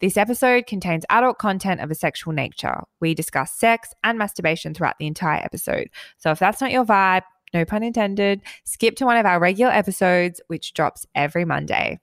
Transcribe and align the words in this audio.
This 0.00 0.16
episode 0.16 0.68
contains 0.68 1.04
adult 1.10 1.38
content 1.38 1.80
of 1.80 1.90
a 1.90 1.94
sexual 1.96 2.32
nature. 2.32 2.84
We 3.00 3.14
discuss 3.14 3.50
sex 3.50 3.92
and 4.04 4.16
masturbation 4.16 4.72
throughout 4.72 4.94
the 5.00 5.08
entire 5.08 5.42
episode. 5.42 5.88
So 6.18 6.30
if 6.30 6.38
that's 6.38 6.60
not 6.60 6.70
your 6.70 6.84
vibe, 6.84 7.22
no 7.52 7.64
pun 7.64 7.82
intended, 7.82 8.42
skip 8.62 8.94
to 8.96 9.06
one 9.06 9.16
of 9.16 9.26
our 9.26 9.40
regular 9.40 9.72
episodes, 9.72 10.40
which 10.46 10.72
drops 10.72 11.04
every 11.16 11.44
Monday. 11.44 11.98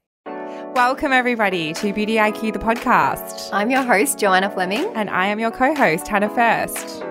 Welcome, 0.76 1.14
everybody, 1.14 1.72
to 1.76 1.94
Beauty 1.94 2.16
IQ, 2.16 2.52
the 2.52 2.60
podcast. 2.60 3.50
I'm 3.54 3.72
your 3.72 3.84
host, 3.84 4.20
Joanna 4.20 4.50
Fleming. 4.50 4.92
And 4.94 5.10
I 5.10 5.28
am 5.28 5.40
your 5.40 5.52
co 5.52 5.74
host, 5.74 6.06
Hannah 6.06 6.28
First. 6.28 7.02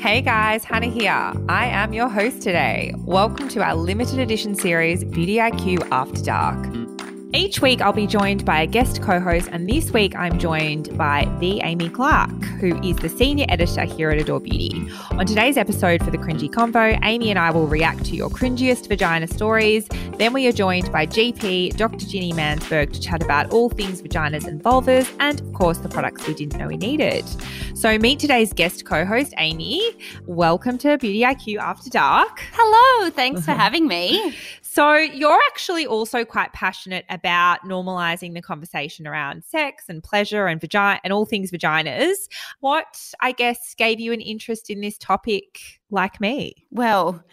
Hey 0.00 0.20
guys, 0.20 0.64
Hannah 0.64 0.86
here. 0.86 1.32
I 1.48 1.66
am 1.66 1.92
your 1.92 2.08
host 2.08 2.42
today. 2.42 2.92
Welcome 3.04 3.46
to 3.50 3.62
our 3.62 3.76
limited 3.76 4.18
edition 4.18 4.56
series, 4.56 5.04
Beauty 5.04 5.36
IQ 5.36 5.86
After 5.92 6.24
Dark. 6.24 6.97
Each 7.34 7.60
week, 7.60 7.82
I'll 7.82 7.92
be 7.92 8.06
joined 8.06 8.46
by 8.46 8.62
a 8.62 8.66
guest 8.66 9.02
co 9.02 9.20
host, 9.20 9.50
and 9.52 9.68
this 9.68 9.90
week, 9.90 10.16
I'm 10.16 10.38
joined 10.38 10.96
by 10.96 11.30
the 11.40 11.60
Amy 11.60 11.90
Clark, 11.90 12.30
who 12.58 12.82
is 12.82 12.96
the 12.96 13.10
senior 13.10 13.44
editor 13.50 13.84
here 13.84 14.10
at 14.10 14.18
Adore 14.18 14.40
Beauty. 14.40 14.88
On 15.10 15.26
today's 15.26 15.58
episode 15.58 16.02
for 16.02 16.10
the 16.10 16.16
Cringy 16.16 16.48
Convo, 16.48 16.98
Amy 17.04 17.28
and 17.28 17.38
I 17.38 17.50
will 17.50 17.66
react 17.66 18.06
to 18.06 18.16
your 18.16 18.30
cringiest 18.30 18.88
vagina 18.88 19.26
stories. 19.26 19.86
Then 20.16 20.32
we 20.32 20.46
are 20.46 20.52
joined 20.52 20.90
by 20.90 21.06
GP 21.06 21.76
Dr. 21.76 22.06
Ginni 22.06 22.32
Mansberg 22.32 22.94
to 22.94 23.00
chat 23.00 23.22
about 23.22 23.50
all 23.52 23.68
things 23.68 24.00
vaginas 24.00 24.46
and 24.46 24.62
vulvas, 24.62 25.14
and 25.20 25.38
of 25.38 25.52
course, 25.52 25.78
the 25.78 25.88
products 25.90 26.26
we 26.26 26.32
didn't 26.32 26.58
know 26.58 26.68
we 26.68 26.78
needed. 26.78 27.26
So, 27.74 27.98
meet 27.98 28.20
today's 28.20 28.54
guest 28.54 28.86
co 28.86 29.04
host, 29.04 29.34
Amy. 29.36 29.94
Welcome 30.24 30.78
to 30.78 30.96
Beauty 30.96 31.20
IQ 31.20 31.58
After 31.58 31.90
Dark. 31.90 32.42
Hello, 32.54 33.10
thanks 33.10 33.44
for 33.44 33.52
having 33.64 33.86
me. 33.86 34.34
So, 34.78 34.94
you're 34.94 35.40
actually 35.48 35.88
also 35.88 36.24
quite 36.24 36.52
passionate 36.52 37.04
about 37.10 37.62
normalizing 37.62 38.34
the 38.34 38.40
conversation 38.40 39.08
around 39.08 39.42
sex 39.42 39.86
and 39.88 40.04
pleasure 40.04 40.46
and 40.46 40.60
vagina 40.60 41.00
and 41.02 41.12
all 41.12 41.24
things 41.24 41.50
vaginas. 41.50 42.28
What, 42.60 43.12
I 43.18 43.32
guess, 43.32 43.74
gave 43.74 43.98
you 43.98 44.12
an 44.12 44.20
interest 44.20 44.70
in 44.70 44.80
this 44.80 44.96
topic 44.96 45.80
like 45.90 46.20
me? 46.20 46.64
Well, 46.70 47.24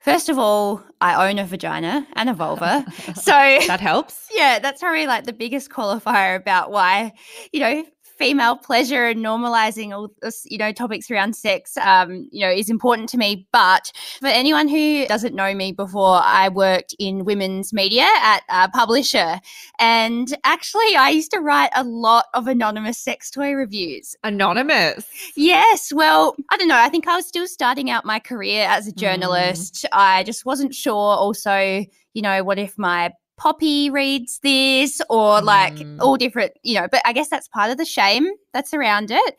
First 0.00 0.28
of 0.28 0.38
all, 0.38 0.82
I 1.00 1.28
own 1.28 1.38
a 1.38 1.44
vagina 1.44 2.06
and 2.14 2.28
a 2.28 2.34
vulva. 2.34 2.84
So 3.14 3.32
that 3.32 3.80
helps. 3.80 4.26
Yeah, 4.34 4.58
that's 4.58 4.80
probably 4.80 5.06
like 5.06 5.24
the 5.24 5.32
biggest 5.32 5.70
qualifier 5.70 6.36
about 6.36 6.70
why, 6.70 7.12
you 7.52 7.60
know, 7.60 7.84
female 8.18 8.56
pleasure 8.56 9.06
and 9.06 9.24
normalizing 9.24 9.92
all 9.92 10.08
this, 10.20 10.44
you 10.46 10.58
know, 10.58 10.72
topics 10.72 11.10
around 11.10 11.36
sex, 11.36 11.76
um, 11.78 12.28
you 12.32 12.44
know, 12.44 12.50
is 12.50 12.68
important 12.68 13.08
to 13.10 13.16
me. 13.16 13.46
But 13.52 13.92
for 14.20 14.26
anyone 14.26 14.68
who 14.68 15.06
doesn't 15.06 15.34
know 15.34 15.54
me 15.54 15.72
before, 15.72 16.20
I 16.22 16.48
worked 16.48 16.94
in 16.98 17.24
women's 17.24 17.72
media 17.72 18.08
at 18.20 18.42
a 18.48 18.68
publisher. 18.68 19.40
And 19.78 20.36
actually, 20.44 20.96
I 20.96 21.10
used 21.10 21.30
to 21.30 21.40
write 21.40 21.70
a 21.74 21.84
lot 21.84 22.26
of 22.34 22.48
anonymous 22.48 22.98
sex 22.98 23.30
toy 23.30 23.52
reviews. 23.52 24.16
Anonymous? 24.24 25.06
Yes. 25.36 25.92
Well, 25.92 26.34
I 26.50 26.56
don't 26.56 26.68
know. 26.68 26.76
I 26.76 26.88
think 26.88 27.06
I 27.06 27.16
was 27.16 27.26
still 27.26 27.46
starting 27.46 27.90
out 27.90 28.04
my 28.04 28.18
career 28.18 28.66
as 28.68 28.86
a 28.88 28.92
journalist. 28.92 29.84
Mm. 29.84 29.88
I 29.92 30.24
just 30.24 30.44
wasn't 30.44 30.74
sure 30.74 30.94
also, 30.94 31.84
you 32.14 32.22
know, 32.22 32.42
what 32.42 32.58
if 32.58 32.76
my 32.76 33.12
Poppy 33.38 33.88
reads 33.88 34.40
this 34.40 35.00
or 35.08 35.40
like 35.40 35.76
mm. 35.76 35.98
all 36.00 36.16
different, 36.16 36.52
you 36.62 36.74
know, 36.74 36.88
but 36.90 37.00
I 37.04 37.12
guess 37.12 37.28
that's 37.28 37.48
part 37.48 37.70
of 37.70 37.78
the 37.78 37.84
shame 37.84 38.28
that's 38.52 38.74
around 38.74 39.10
it. 39.10 39.34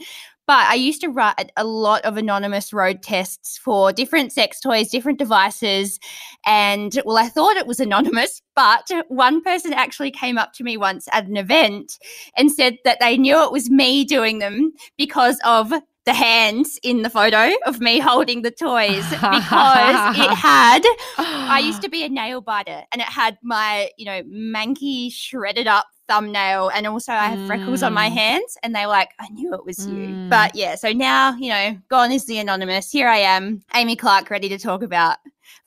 But 0.49 0.67
I 0.67 0.73
used 0.73 1.01
to 1.01 1.09
write 1.09 1.51
a 1.57 1.63
lot 1.63 2.03
of 2.05 2.17
anonymous 2.17 2.73
road 2.73 3.03
tests 3.03 3.59
for 3.59 3.93
different 3.93 4.31
sex 4.31 4.59
toys, 4.59 4.89
different 4.89 5.19
devices. 5.19 5.99
And 6.43 6.99
well, 7.05 7.19
I 7.19 7.29
thought 7.29 7.55
it 7.55 7.67
was 7.67 7.79
anonymous, 7.79 8.41
but 8.55 8.89
one 9.09 9.43
person 9.43 9.73
actually 9.73 10.09
came 10.09 10.39
up 10.39 10.53
to 10.53 10.63
me 10.63 10.75
once 10.75 11.07
at 11.11 11.27
an 11.27 11.37
event 11.37 11.99
and 12.35 12.51
said 12.51 12.79
that 12.83 12.97
they 12.99 13.15
knew 13.15 13.43
it 13.43 13.51
was 13.51 13.69
me 13.69 14.03
doing 14.03 14.39
them 14.39 14.73
because 14.97 15.37
of 15.45 15.71
the 16.09 16.15
hands 16.15 16.79
in 16.81 17.03
the 17.03 17.09
photo 17.09 17.51
of 17.67 17.79
me 17.79 17.99
holding 17.99 18.41
the 18.41 18.49
toys 18.49 19.07
because 19.11 20.17
it 20.17 20.31
had 20.31 20.81
I 21.19 21.61
used 21.63 21.81
to 21.83 21.89
be 21.89 22.03
a 22.03 22.09
nail 22.09 22.41
biter 22.41 22.83
and 22.91 22.99
it 22.99 23.07
had 23.07 23.37
my, 23.43 23.91
you 23.95 24.05
know, 24.05 24.23
manky 24.23 25.13
shredded 25.13 25.67
up 25.67 25.85
thumbnail 26.09 26.69
and 26.69 26.87
also 26.87 27.13
I 27.13 27.27
have 27.27 27.39
mm. 27.39 27.47
freckles 27.47 27.83
on 27.83 27.93
my 27.93 28.09
mm. 28.09 28.13
hands 28.13 28.57
and 28.63 28.75
they 28.75 28.81
were 28.81 28.91
like, 28.91 29.11
I 29.19 29.29
knew 29.29 29.53
it 29.53 29.65
was 29.65 29.87
mm. 29.87 30.23
you. 30.23 30.29
But 30.29 30.55
yeah, 30.55 30.75
so 30.75 30.91
now, 30.91 31.35
you 31.35 31.49
know, 31.49 31.77
gone 31.87 32.11
is 32.11 32.25
the 32.25 32.39
anonymous. 32.39 32.91
Here 32.91 33.07
I 33.07 33.17
am, 33.17 33.61
Amy 33.75 33.95
Clark, 33.95 34.29
ready 34.29 34.49
to 34.49 34.57
talk 34.57 34.81
about 34.81 35.17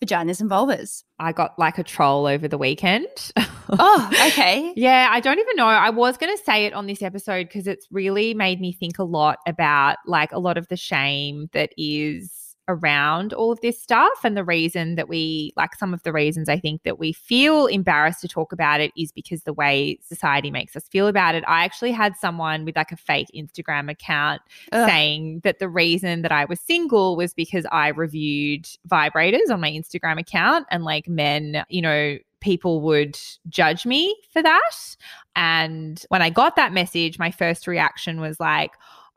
vaginas 0.05 0.41
and 0.41 0.51
vulvas. 0.51 1.05
I 1.19 1.33
got 1.33 1.59
like 1.59 1.79
a 1.79 1.85
troll 1.85 2.27
over 2.27 2.49
the 2.49 2.59
weekend. 2.59 3.07
oh, 3.71 4.11
okay. 4.27 4.73
yeah, 4.77 5.09
I 5.11 5.21
don't 5.21 5.39
even 5.39 5.57
know. 5.57 5.67
I 5.67 5.91
was 5.91 6.17
going 6.17 6.37
to 6.37 6.43
say 6.43 6.67
it 6.67 6.73
on 6.73 6.87
this 6.87 7.03
episode 7.03 7.47
because 7.47 7.67
it's 7.67 7.87
really 7.91 8.35
made 8.35 8.61
me 8.61 8.73
think 8.73 8.99
a 8.99 9.05
lot 9.05 9.39
about 9.47 9.99
like 10.07 10.33
a 10.33 10.41
lot 10.41 10.59
of 10.59 10.67
the 10.69 10.77
shame 10.77 11.49
that 11.53 11.73
is 11.79 12.42
around 12.69 13.33
all 13.33 13.53
of 13.53 13.61
this 13.61 13.81
stuff. 13.81 14.25
And 14.25 14.37
the 14.37 14.45
reason 14.45 14.95
that 14.95 15.09
we, 15.09 15.53
like 15.57 15.75
some 15.75 15.93
of 15.93 16.03
the 16.03 16.13
reasons 16.13 16.49
I 16.49 16.59
think 16.59 16.83
that 16.85 16.99
we 16.99 17.13
feel 17.13 17.67
embarrassed 17.67 18.21
to 18.21 18.29
talk 18.29 18.53
about 18.53 18.81
it 18.81 18.93
is 18.97 19.13
because 19.13 19.43
the 19.43 19.53
way 19.53 19.99
society 20.03 20.51
makes 20.51 20.77
us 20.77 20.89
feel 20.89 21.09
about 21.09 21.35
it. 21.35 21.45
I 21.47 21.65
actually 21.65 21.93
had 21.93 22.17
someone 22.17 22.65
with 22.65 22.77
like 22.77 22.93
a 22.93 22.97
fake 22.97 23.29
Instagram 23.35 23.91
account 23.91 24.43
Ugh. 24.73 24.89
saying 24.89 25.41
that 25.45 25.59
the 25.59 25.69
reason 25.69 26.23
that 26.23 26.33
I 26.33 26.45
was 26.45 26.61
single 26.61 27.17
was 27.17 27.35
because 27.35 27.67
I 27.73 27.89
reviewed 27.89 28.69
vibrators 28.89 29.51
on 29.51 29.61
my 29.61 29.71
Instagram 29.71 30.19
account 30.21 30.67
and 30.71 30.85
like 30.85 31.09
men, 31.09 31.65
you 31.69 31.83
know, 31.83 32.19
people 32.41 32.81
would 32.83 33.19
judge 33.49 33.87
me 33.87 34.17
for 34.33 34.43
that. 34.43 34.97
And 35.35 36.05
when 36.09 36.23
I 36.23 36.31
got 36.31 36.57
that 36.57 36.73
message, 36.73 37.19
my 37.19 37.31
first 37.31 37.67
reaction 37.67 38.21
was 38.21 38.39
like, 38.39 38.73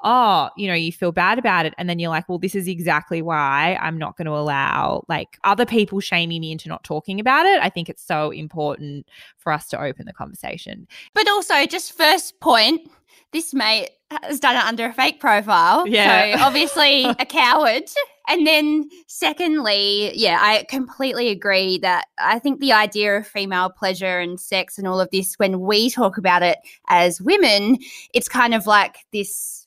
oh, 0.05 0.49
you 0.55 0.67
know, 0.67 0.75
you 0.75 0.91
feel 0.91 1.11
bad 1.11 1.39
about 1.39 1.65
it. 1.65 1.73
And 1.79 1.89
then 1.89 1.97
you're 1.97 2.11
like, 2.11 2.29
well, 2.29 2.37
this 2.37 2.53
is 2.53 2.67
exactly 2.67 3.23
why 3.23 3.77
I'm 3.81 3.97
not 3.97 4.15
going 4.15 4.27
to 4.27 4.31
allow 4.31 5.03
like 5.09 5.39
other 5.43 5.65
people 5.65 5.99
shaming 5.99 6.41
me 6.41 6.51
into 6.51 6.69
not 6.69 6.83
talking 6.83 7.19
about 7.19 7.47
it. 7.47 7.59
I 7.61 7.69
think 7.69 7.89
it's 7.89 8.03
so 8.03 8.29
important 8.29 9.07
for 9.37 9.51
us 9.51 9.67
to 9.69 9.81
open 9.81 10.05
the 10.05 10.13
conversation. 10.13 10.87
But 11.15 11.27
also, 11.27 11.65
just 11.65 11.97
first 11.97 12.39
point, 12.39 12.87
this 13.33 13.51
mate 13.53 13.89
has 14.21 14.39
done 14.39 14.55
it 14.55 14.63
under 14.63 14.85
a 14.85 14.93
fake 14.93 15.19
profile. 15.19 15.87
Yeah. 15.87 16.37
So 16.37 16.43
obviously 16.45 17.05
a 17.05 17.25
coward. 17.25 17.83
And 18.27 18.45
then, 18.45 18.89
secondly, 19.07 20.15
yeah, 20.15 20.37
I 20.39 20.65
completely 20.69 21.29
agree 21.29 21.79
that 21.79 22.05
I 22.19 22.37
think 22.37 22.59
the 22.59 22.73
idea 22.73 23.17
of 23.17 23.27
female 23.27 23.71
pleasure 23.71 24.19
and 24.19 24.39
sex 24.39 24.77
and 24.77 24.87
all 24.87 24.99
of 24.99 25.09
this, 25.11 25.33
when 25.35 25.61
we 25.61 25.89
talk 25.89 26.17
about 26.17 26.43
it 26.43 26.57
as 26.89 27.21
women, 27.21 27.77
it's 28.13 28.29
kind 28.29 28.53
of 28.53 28.67
like 28.67 28.97
this 29.11 29.64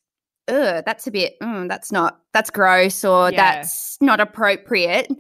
ugh, 0.49 0.83
that's 0.85 1.07
a 1.07 1.11
bit, 1.11 1.39
mm, 1.41 1.69
that's 1.69 1.93
not, 1.93 2.21
that's 2.33 2.51
gross 2.51 3.05
or 3.05 3.31
yeah. 3.31 3.37
that's 3.37 3.99
not 4.01 4.21
appropriate. 4.21 5.11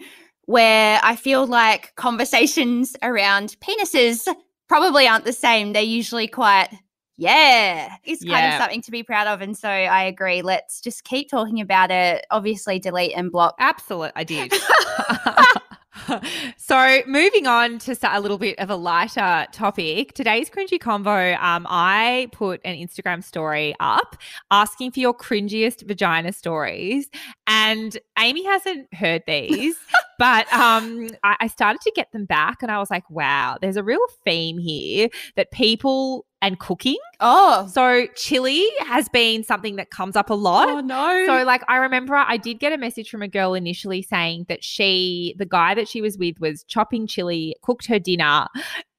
Where 0.47 0.99
I 1.03 1.15
feel 1.15 1.47
like 1.47 1.94
conversations 1.97 2.97
around 3.03 3.56
penises 3.61 4.27
probably 4.69 5.06
aren't 5.06 5.27
the 5.27 5.33
same. 5.33 5.75
They're 5.75 5.83
usually 5.83 6.27
quite, 6.27 6.71
yeah, 7.19 7.97
it's 8.05 8.22
kind 8.22 8.44
yeah. 8.44 8.56
of 8.56 8.62
something 8.62 8.81
to 8.83 8.91
be 8.91 9.03
proud 9.03 9.27
of. 9.27 9.43
And 9.43 9.59
so 9.59 9.69
I 9.69 10.05
agree. 10.05 10.41
Let's 10.41 10.81
just 10.81 11.05
keep 11.05 11.28
talking 11.28 11.61
about 11.61 11.91
it. 11.91 12.25
Obviously, 12.31 12.78
delete 12.78 13.12
and 13.15 13.31
block. 13.31 13.56
Absolutely. 13.59 14.12
I 14.14 14.25
did. 14.25 14.53
so 16.56 17.02
moving 17.06 17.46
on 17.46 17.78
to 17.78 17.96
a 18.02 18.20
little 18.20 18.38
bit 18.38 18.58
of 18.58 18.70
a 18.70 18.76
lighter 18.76 19.46
topic. 19.52 20.12
Today's 20.14 20.49
cringy 20.50 20.78
convo 20.78 21.40
um, 21.40 21.66
i 21.69 22.28
put 22.32 22.60
an 22.64 22.76
instagram 22.76 23.22
story 23.22 23.75
up 23.81 24.16
asking 24.50 24.93
for 24.93 25.00
your 25.00 25.14
cringiest 25.14 25.87
vagina 25.87 26.32
stories. 26.32 27.08
And 27.46 27.96
amy 28.19 28.44
hasn't 28.44 28.93
heard 28.94 29.22
these 29.26 29.76
but 30.19 30.52
um, 30.52 31.10
I, 31.22 31.37
I 31.40 31.46
started 31.46 31.81
to 31.82 31.93
get 31.94 32.10
them 32.12 32.25
back 32.25 32.62
and 32.62 32.70
i 32.70 32.78
was 32.78 32.90
like 32.90 33.08
wow 33.10 33.56
there's 33.60 33.76
a 33.76 33.84
real 33.84 34.05
theme 34.25 34.58
here 34.58 35.08
that 35.37 35.50
people 35.50 36.26
and 36.40 36.58
cooking. 36.58 36.96
Oh. 37.20 37.69
So 37.73 38.06
chili 38.14 38.69
has 38.81 39.08
been 39.08 39.43
something 39.43 39.76
that 39.76 39.90
comes 39.90 40.17
up 40.17 40.31
a 40.31 40.35
lot. 40.35 40.69
Oh 40.69 40.81
no. 40.81 41.26
So, 41.26 41.44
like, 41.44 41.62
I 41.69 41.76
remember 41.76 42.14
I 42.14 42.37
did 42.37 42.61
get 42.61 42.73
a 42.73 42.79
message 42.79 43.11
from 43.11 43.23
a 43.23 43.29
girl 43.29 43.55
initially 43.55 44.02
saying 44.02 44.46
that 44.49 44.62
she, 44.62 45.35
the 45.38 45.46
guy 45.46 45.75
that 45.75 45.88
she 45.88 46.00
was 46.00 46.17
with, 46.17 46.38
was 46.38 46.62
chopping 46.64 47.06
chili, 47.06 47.56
cooked 47.62 47.87
her 47.87 47.99
dinner, 47.99 48.46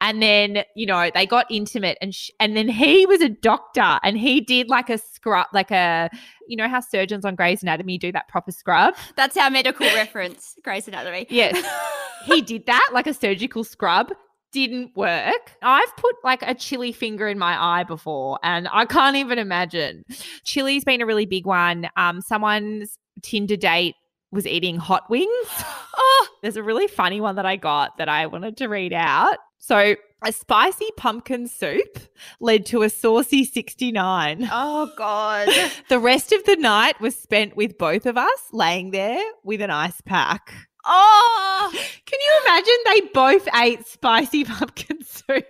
and 0.01 0.21
then 0.21 0.63
you 0.75 0.85
know 0.85 1.09
they 1.13 1.25
got 1.25 1.45
intimate, 1.49 1.97
and 2.01 2.13
sh- 2.13 2.31
and 2.39 2.57
then 2.57 2.67
he 2.67 3.05
was 3.05 3.21
a 3.21 3.29
doctor, 3.29 3.99
and 4.03 4.17
he 4.17 4.41
did 4.41 4.69
like 4.69 4.89
a 4.89 4.97
scrub, 4.97 5.47
like 5.53 5.71
a, 5.71 6.09
you 6.47 6.57
know 6.57 6.67
how 6.67 6.79
surgeons 6.81 7.25
on 7.25 7.35
Grey's 7.35 7.63
Anatomy 7.63 7.97
do 7.97 8.11
that 8.11 8.27
proper 8.27 8.51
scrub. 8.51 8.95
That's 9.15 9.37
our 9.37 9.49
medical 9.49 9.85
reference, 9.87 10.55
Grey's 10.63 10.87
Anatomy. 10.87 11.27
Yes, 11.29 11.65
he 12.25 12.41
did 12.41 12.65
that 12.65 12.89
like 12.93 13.07
a 13.07 13.13
surgical 13.13 13.63
scrub. 13.63 14.11
Didn't 14.51 14.95
work. 14.95 15.53
I've 15.61 15.95
put 15.97 16.15
like 16.23 16.41
a 16.41 16.55
chili 16.55 16.91
finger 16.91 17.27
in 17.27 17.37
my 17.37 17.55
eye 17.61 17.83
before, 17.83 18.39
and 18.43 18.67
I 18.71 18.85
can't 18.85 19.15
even 19.15 19.37
imagine. 19.37 20.03
Chili's 20.43 20.83
been 20.83 21.01
a 21.01 21.05
really 21.05 21.25
big 21.25 21.45
one. 21.45 21.87
Um, 21.95 22.21
someone's 22.21 22.97
Tinder 23.21 23.57
date 23.57 23.95
was 24.31 24.47
eating 24.47 24.77
hot 24.77 25.09
wings. 25.09 25.29
oh, 25.97 26.27
There's 26.41 26.55
a 26.57 26.63
really 26.63 26.87
funny 26.87 27.21
one 27.21 27.35
that 27.35 27.45
I 27.45 27.55
got 27.55 27.97
that 27.97 28.09
I 28.09 28.25
wanted 28.27 28.57
to 28.57 28.67
read 28.67 28.93
out. 28.93 29.37
So, 29.57 29.95
a 30.23 30.31
spicy 30.31 30.87
pumpkin 30.97 31.47
soup 31.47 31.99
led 32.39 32.65
to 32.67 32.81
a 32.81 32.89
saucy 32.89 33.45
69. 33.45 34.49
oh 34.51 34.91
God. 34.97 35.47
The 35.89 35.99
rest 35.99 36.31
of 36.31 36.43
the 36.45 36.55
night 36.55 36.99
was 37.01 37.15
spent 37.15 37.55
with 37.55 37.77
both 37.77 38.05
of 38.05 38.17
us 38.17 38.39
laying 38.51 38.91
there 38.91 39.23
with 39.43 39.61
an 39.61 39.69
ice 39.69 40.01
pack. 40.01 40.53
Oh. 40.85 41.71
Can 42.05 42.19
you 42.19 42.41
imagine 42.45 42.75
they 42.85 43.01
both 43.13 43.47
ate 43.55 43.87
spicy 43.87 44.43
pumpkin 44.45 45.03
soup? 45.03 45.45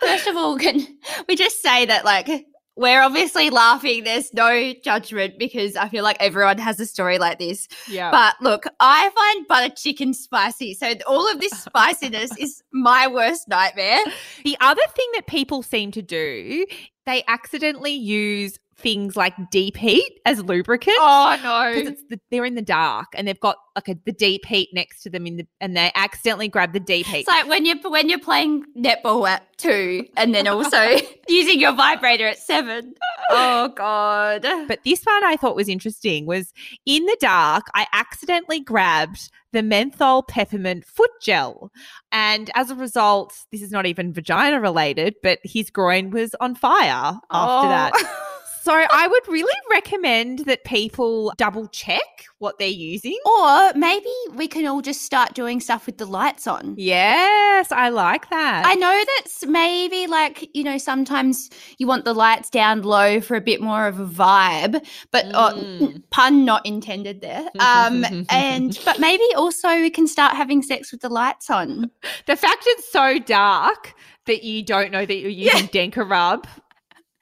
First 0.00 0.26
of 0.26 0.36
all, 0.36 0.58
can 0.58 0.80
we 1.28 1.36
just 1.36 1.62
say 1.62 1.86
that 1.86 2.04
like 2.04 2.46
we're 2.80 3.02
obviously 3.02 3.50
laughing. 3.50 4.04
There's 4.04 4.32
no 4.32 4.72
judgment 4.82 5.38
because 5.38 5.76
I 5.76 5.88
feel 5.90 6.02
like 6.02 6.16
everyone 6.18 6.56
has 6.56 6.80
a 6.80 6.86
story 6.86 7.18
like 7.18 7.38
this. 7.38 7.68
Yeah. 7.88 8.10
But 8.10 8.36
look, 8.40 8.64
I 8.80 9.10
find 9.10 9.46
butter 9.46 9.74
chicken 9.76 10.14
spicy. 10.14 10.72
So 10.72 10.94
all 11.06 11.30
of 11.30 11.40
this 11.40 11.52
spiciness 11.64 12.34
is 12.38 12.62
my 12.72 13.06
worst 13.06 13.48
nightmare. 13.48 14.00
the 14.44 14.56
other 14.60 14.82
thing 14.94 15.06
that 15.14 15.26
people 15.26 15.62
seem 15.62 15.90
to 15.90 16.00
do, 16.00 16.64
they 17.04 17.22
accidentally 17.28 17.92
use 17.92 18.58
things 18.80 19.16
like 19.16 19.34
deep 19.50 19.76
heat 19.76 20.20
as 20.24 20.42
lubricant. 20.42 20.96
Oh 21.00 21.36
because 21.36 21.84
no. 21.84 21.90
it's 21.90 22.02
the, 22.08 22.20
they're 22.30 22.44
in 22.44 22.54
the 22.54 22.62
dark 22.62 23.08
and 23.14 23.28
they've 23.28 23.40
got 23.40 23.56
like 23.76 23.88
a, 23.88 24.00
the 24.04 24.12
deep 24.12 24.46
heat 24.46 24.70
next 24.72 25.02
to 25.02 25.10
them 25.10 25.26
in 25.26 25.36
the 25.36 25.46
and 25.60 25.76
they 25.76 25.92
accidentally 25.94 26.48
grab 26.48 26.72
the 26.72 26.80
deep 26.80 27.06
heat. 27.06 27.20
It's 27.20 27.28
like 27.28 27.48
when 27.48 27.64
you're 27.64 27.78
when 27.88 28.08
you're 28.08 28.18
playing 28.18 28.64
netball 28.76 29.28
at 29.28 29.46
two 29.56 30.06
and 30.16 30.34
then 30.34 30.48
also 30.48 30.98
using 31.28 31.60
your 31.60 31.74
vibrator 31.74 32.26
at 32.26 32.38
seven. 32.38 32.94
Oh 33.30 33.68
god. 33.76 34.42
but 34.66 34.80
this 34.84 35.02
one 35.04 35.24
I 35.24 35.36
thought 35.36 35.56
was 35.56 35.68
interesting 35.68 36.26
was 36.26 36.52
in 36.86 37.04
the 37.06 37.16
dark 37.20 37.64
I 37.74 37.86
accidentally 37.92 38.60
grabbed 38.60 39.30
the 39.52 39.62
menthol 39.62 40.22
peppermint 40.22 40.84
foot 40.84 41.10
gel 41.20 41.72
and 42.12 42.50
as 42.54 42.70
a 42.70 42.74
result 42.74 43.34
this 43.50 43.62
is 43.62 43.72
not 43.72 43.84
even 43.84 44.12
vagina 44.12 44.60
related 44.60 45.16
but 45.22 45.40
his 45.42 45.70
groin 45.70 46.10
was 46.10 46.34
on 46.40 46.54
fire 46.54 47.18
after 47.30 47.68
that. 47.68 47.92
Oh. 47.94 48.26
So 48.62 48.72
I 48.74 49.08
would 49.08 49.26
really 49.28 49.58
recommend 49.70 50.40
that 50.40 50.64
people 50.64 51.32
double 51.38 51.66
check 51.68 52.26
what 52.38 52.58
they're 52.58 52.68
using. 52.68 53.18
Or 53.24 53.72
maybe 53.74 54.10
we 54.34 54.48
can 54.48 54.66
all 54.66 54.82
just 54.82 55.02
start 55.02 55.34
doing 55.34 55.60
stuff 55.60 55.86
with 55.86 55.96
the 55.96 56.04
lights 56.04 56.46
on. 56.46 56.74
Yes, 56.76 57.72
I 57.72 57.88
like 57.88 58.28
that. 58.30 58.66
I 58.66 58.74
know 58.74 59.02
that's 59.16 59.46
maybe 59.46 60.06
like, 60.06 60.48
you 60.54 60.62
know, 60.62 60.76
sometimes 60.76 61.48
you 61.78 61.86
want 61.86 62.04
the 62.04 62.12
lights 62.12 62.50
down 62.50 62.82
low 62.82 63.20
for 63.20 63.34
a 63.34 63.40
bit 63.40 63.62
more 63.62 63.86
of 63.86 63.98
a 63.98 64.06
vibe, 64.06 64.84
but 65.10 65.26
oh, 65.34 65.50
Mm. 65.50 66.02
pun 66.10 66.44
not 66.44 66.64
intended 66.66 67.20
there. 67.20 67.46
Um, 67.60 68.04
and 68.28 68.78
but 68.84 68.98
maybe 69.00 69.24
also 69.36 69.68
we 69.68 69.90
can 69.90 70.06
start 70.06 70.36
having 70.36 70.62
sex 70.62 70.92
with 70.92 71.00
the 71.00 71.08
lights 71.08 71.50
on. 71.50 71.90
The 72.26 72.36
fact 72.36 72.64
it's 72.66 72.90
so 72.92 73.18
dark 73.18 73.94
that 74.26 74.44
you 74.44 74.62
don't 74.62 74.92
know 74.92 75.04
that 75.04 75.16
you're 75.16 75.30
using 75.30 75.66
Dencorub 75.68 76.44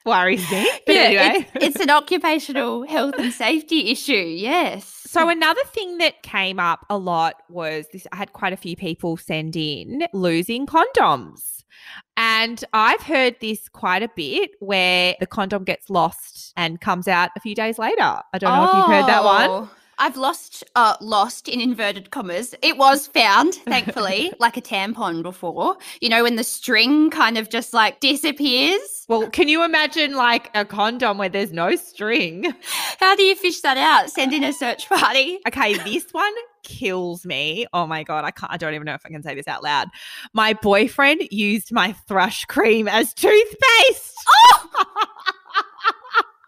worries 0.05 0.49
me. 0.51 0.69
But 0.85 0.95
anyway. 0.95 1.47
it's, 1.55 1.65
it's 1.65 1.79
an 1.79 1.89
occupational 1.89 2.87
health 2.87 3.15
and 3.17 3.33
safety 3.33 3.89
issue. 3.91 4.13
Yes. 4.13 4.85
so 5.07 5.29
another 5.29 5.63
thing 5.67 5.97
that 5.99 6.21
came 6.23 6.59
up 6.59 6.85
a 6.89 6.97
lot 6.97 7.35
was 7.49 7.85
this 7.91 8.07
I 8.11 8.15
had 8.15 8.33
quite 8.33 8.53
a 8.53 8.57
few 8.57 8.75
people 8.75 9.17
send 9.17 9.55
in 9.55 10.03
losing 10.13 10.65
condoms. 10.65 11.63
And 12.17 12.63
I've 12.73 13.01
heard 13.01 13.37
this 13.39 13.69
quite 13.69 14.03
a 14.03 14.09
bit 14.13 14.51
where 14.59 15.15
the 15.19 15.25
condom 15.25 15.63
gets 15.63 15.89
lost 15.89 16.51
and 16.57 16.81
comes 16.81 17.07
out 17.07 17.29
a 17.37 17.39
few 17.39 17.55
days 17.55 17.79
later. 17.79 18.01
I 18.01 18.37
don't 18.37 18.53
know 18.53 18.65
if 18.65 18.75
you've 18.75 18.97
heard 18.97 19.07
that 19.07 19.23
one. 19.23 19.49
Oh. 19.49 19.69
I've 19.99 20.15
lost, 20.15 20.63
uh, 20.75 20.95
lost 21.01 21.49
in 21.49 21.59
inverted 21.59 22.09
commas. 22.09 22.55
It 22.61 22.77
was 22.77 23.07
found, 23.07 23.53
thankfully, 23.65 24.33
like 24.39 24.55
a 24.55 24.61
tampon 24.61 25.21
before. 25.21 25.77
You 25.99 26.09
know, 26.09 26.23
when 26.23 26.37
the 26.37 26.43
string 26.43 27.09
kind 27.09 27.37
of 27.37 27.49
just 27.49 27.73
like 27.73 27.99
disappears. 27.99 29.05
Well, 29.09 29.29
can 29.29 29.49
you 29.49 29.63
imagine 29.63 30.15
like 30.15 30.49
a 30.55 30.63
condom 30.63 31.17
where 31.17 31.29
there's 31.29 31.51
no 31.51 31.75
string? 31.75 32.53
How 32.99 33.15
do 33.15 33.23
you 33.23 33.35
fish 33.35 33.61
that 33.61 33.77
out? 33.77 34.09
Send 34.09 34.33
in 34.33 34.43
a 34.43 34.53
search 34.53 34.87
party. 34.87 35.39
Okay, 35.47 35.77
this 35.79 36.05
one 36.11 36.33
kills 36.63 37.25
me. 37.25 37.65
Oh 37.73 37.85
my 37.85 38.03
god, 38.03 38.23
I 38.23 38.31
can't 38.31 38.51
I 38.51 38.57
don't 38.57 38.73
even 38.73 38.85
know 38.85 38.93
if 38.93 39.05
I 39.05 39.09
can 39.09 39.23
say 39.23 39.35
this 39.35 39.47
out 39.47 39.63
loud. 39.63 39.89
My 40.33 40.53
boyfriend 40.53 41.23
used 41.31 41.73
my 41.73 41.93
thrush 42.07 42.45
cream 42.45 42.87
as 42.87 43.13
toothpaste. 43.13 44.15
Oh, 44.29 44.69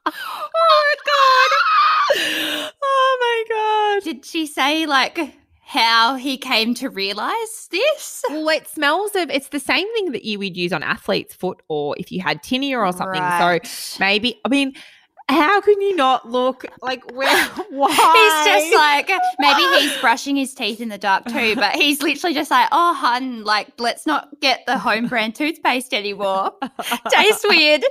oh 0.06 0.12
my 0.54 0.96
god. 1.06 1.81
Oh 2.84 3.18
my 3.20 4.00
god. 4.02 4.04
Did 4.04 4.26
she 4.26 4.46
say 4.46 4.86
like 4.86 5.20
how 5.62 6.16
he 6.16 6.38
came 6.38 6.74
to 6.76 6.90
realize 6.90 7.68
this? 7.72 8.24
Well, 8.30 8.50
it 8.50 8.68
smells 8.68 9.16
of 9.16 9.30
it's 9.30 9.50
the 9.50 9.60
same 9.60 9.92
thing 9.94 10.12
that 10.12 10.26
you 10.26 10.40
would 10.40 10.58
use 10.58 10.74
on 10.74 10.84
athlete's 10.84 11.34
foot 11.34 11.62
or 11.70 11.96
if 11.98 12.12
you 12.12 12.22
had 12.22 12.44
tinea 12.44 12.78
or 12.78 12.92
something. 12.92 13.22
Right. 13.22 13.66
So 13.66 14.00
maybe 14.00 14.40
I 14.46 14.50
mean 14.50 14.74
how 15.32 15.62
can 15.62 15.82
you 15.82 15.96
not 15.96 16.30
look 16.30 16.66
like 16.82 17.10
where 17.12 17.46
why? 17.70 17.88
He's 17.90 18.46
just 18.46 18.76
like 18.76 19.10
maybe 19.40 19.62
he's 19.80 19.98
brushing 20.02 20.36
his 20.36 20.54
teeth 20.54 20.82
in 20.82 20.90
the 20.90 20.98
dark 20.98 21.26
too, 21.26 21.56
but 21.64 21.76
he's 21.76 22.02
literally 22.02 22.34
just 22.34 22.52
like, 22.52 22.68
"Oh, 22.72 22.94
hun, 22.94 23.44
like 23.44 23.70
let's 23.80 24.06
not 24.06 24.28
get 24.42 24.62
the 24.68 24.78
home 24.78 25.08
brand 25.08 25.36
toothpaste 25.36 25.94
anymore. 25.94 26.52
Tastes 27.10 27.46
weird." 27.48 27.84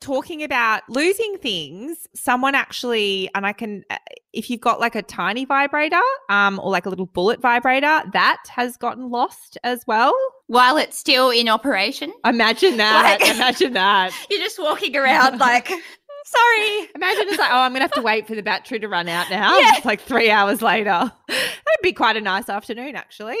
talking 0.00 0.42
about 0.42 0.82
losing 0.88 1.38
things 1.38 2.06
someone 2.14 2.54
actually 2.54 3.30
and 3.34 3.46
i 3.46 3.52
can 3.54 3.82
uh, 3.88 3.96
if 4.34 4.50
you've 4.50 4.60
got 4.60 4.78
like 4.78 4.94
a 4.94 5.02
tiny 5.02 5.46
vibrator 5.46 6.00
um 6.28 6.60
or 6.62 6.70
like 6.70 6.84
a 6.84 6.90
little 6.90 7.06
bullet 7.06 7.40
vibrator 7.40 8.02
that 8.12 8.42
has 8.48 8.76
gotten 8.76 9.08
lost 9.10 9.56
as 9.64 9.82
well 9.86 10.14
While 10.46 10.76
it's 10.76 10.98
still 10.98 11.30
in 11.30 11.48
operation, 11.48 12.12
imagine 12.24 12.76
that 12.76 13.18
Like- 13.20 13.34
imagine 13.34 13.72
that 13.74 14.10
you're 14.30 14.40
just 14.40 14.58
walking 14.58 14.94
around 14.94 15.38
like, 15.38 15.70
"Sorry." 16.24 16.88
imagine 16.94 17.24
it's 17.28 17.38
like 17.38 17.50
oh 17.52 17.58
i'm 17.60 17.72
gonna 17.72 17.82
have 17.84 17.92
to 17.92 18.02
wait 18.02 18.26
for 18.26 18.34
the 18.34 18.42
battery 18.42 18.78
to 18.80 18.88
run 18.88 19.08
out 19.08 19.30
now 19.30 19.58
Yeah. 19.58 19.76
it's 19.76 19.84
like 19.86 20.00
three 20.00 20.30
hours 20.30 20.60
later 20.62 21.12
that'd 21.28 21.82
be 21.82 21.92
quite 21.92 22.16
a 22.16 22.20
nice 22.20 22.48
afternoon 22.48 22.96
actually 22.96 23.38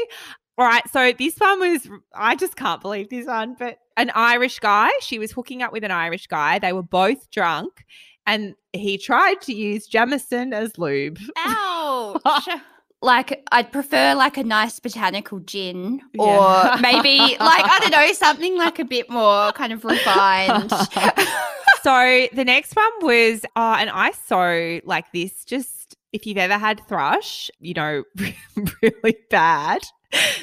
all 0.58 0.66
right 0.66 0.82
so 0.92 1.12
this 1.18 1.36
one 1.38 1.60
was 1.60 1.88
i 2.14 2.34
just 2.36 2.56
can't 2.56 2.80
believe 2.80 3.08
this 3.10 3.26
one 3.26 3.56
but 3.58 3.78
an 3.96 4.10
irish 4.14 4.58
guy 4.60 4.90
she 5.00 5.18
was 5.18 5.32
hooking 5.32 5.62
up 5.62 5.72
with 5.72 5.82
an 5.84 5.90
irish 5.90 6.26
guy 6.26 6.58
they 6.58 6.72
were 6.72 6.82
both 6.82 7.30
drunk 7.30 7.84
and 8.26 8.54
he 8.72 8.96
tried 8.96 9.40
to 9.42 9.52
use 9.54 9.86
Jameson 9.86 10.52
as 10.54 10.78
lube 10.78 11.18
Ouch. 11.38 12.48
Like 13.02 13.46
I'd 13.52 13.70
prefer 13.70 14.14
like 14.14 14.38
a 14.38 14.44
nice 14.44 14.80
botanical 14.80 15.38
gin 15.40 16.00
or 16.18 16.26
Yeah. 16.26 16.78
maybe 16.80 17.18
like 17.18 17.36
I 17.38 17.78
don't 17.82 17.90
know 17.90 18.10
something 18.14 18.56
like 18.56 18.78
a 18.78 18.84
bit 18.86 19.10
more 19.10 19.52
kind 19.52 19.74
of 19.74 19.84
refined. 19.84 20.72
so 21.84 22.26
the 22.32 22.44
next 22.44 22.74
one 22.74 22.92
was 23.02 23.44
uh 23.56 23.76
and 23.78 23.90
i 23.90 24.10
so 24.12 24.80
like 24.84 25.12
this 25.12 25.44
just 25.44 25.96
if 26.14 26.26
you've 26.26 26.38
ever 26.38 26.56
had 26.56 26.80
thrush 26.88 27.50
you 27.60 27.74
know 27.74 28.04
really 28.82 29.16
bad. 29.30 29.82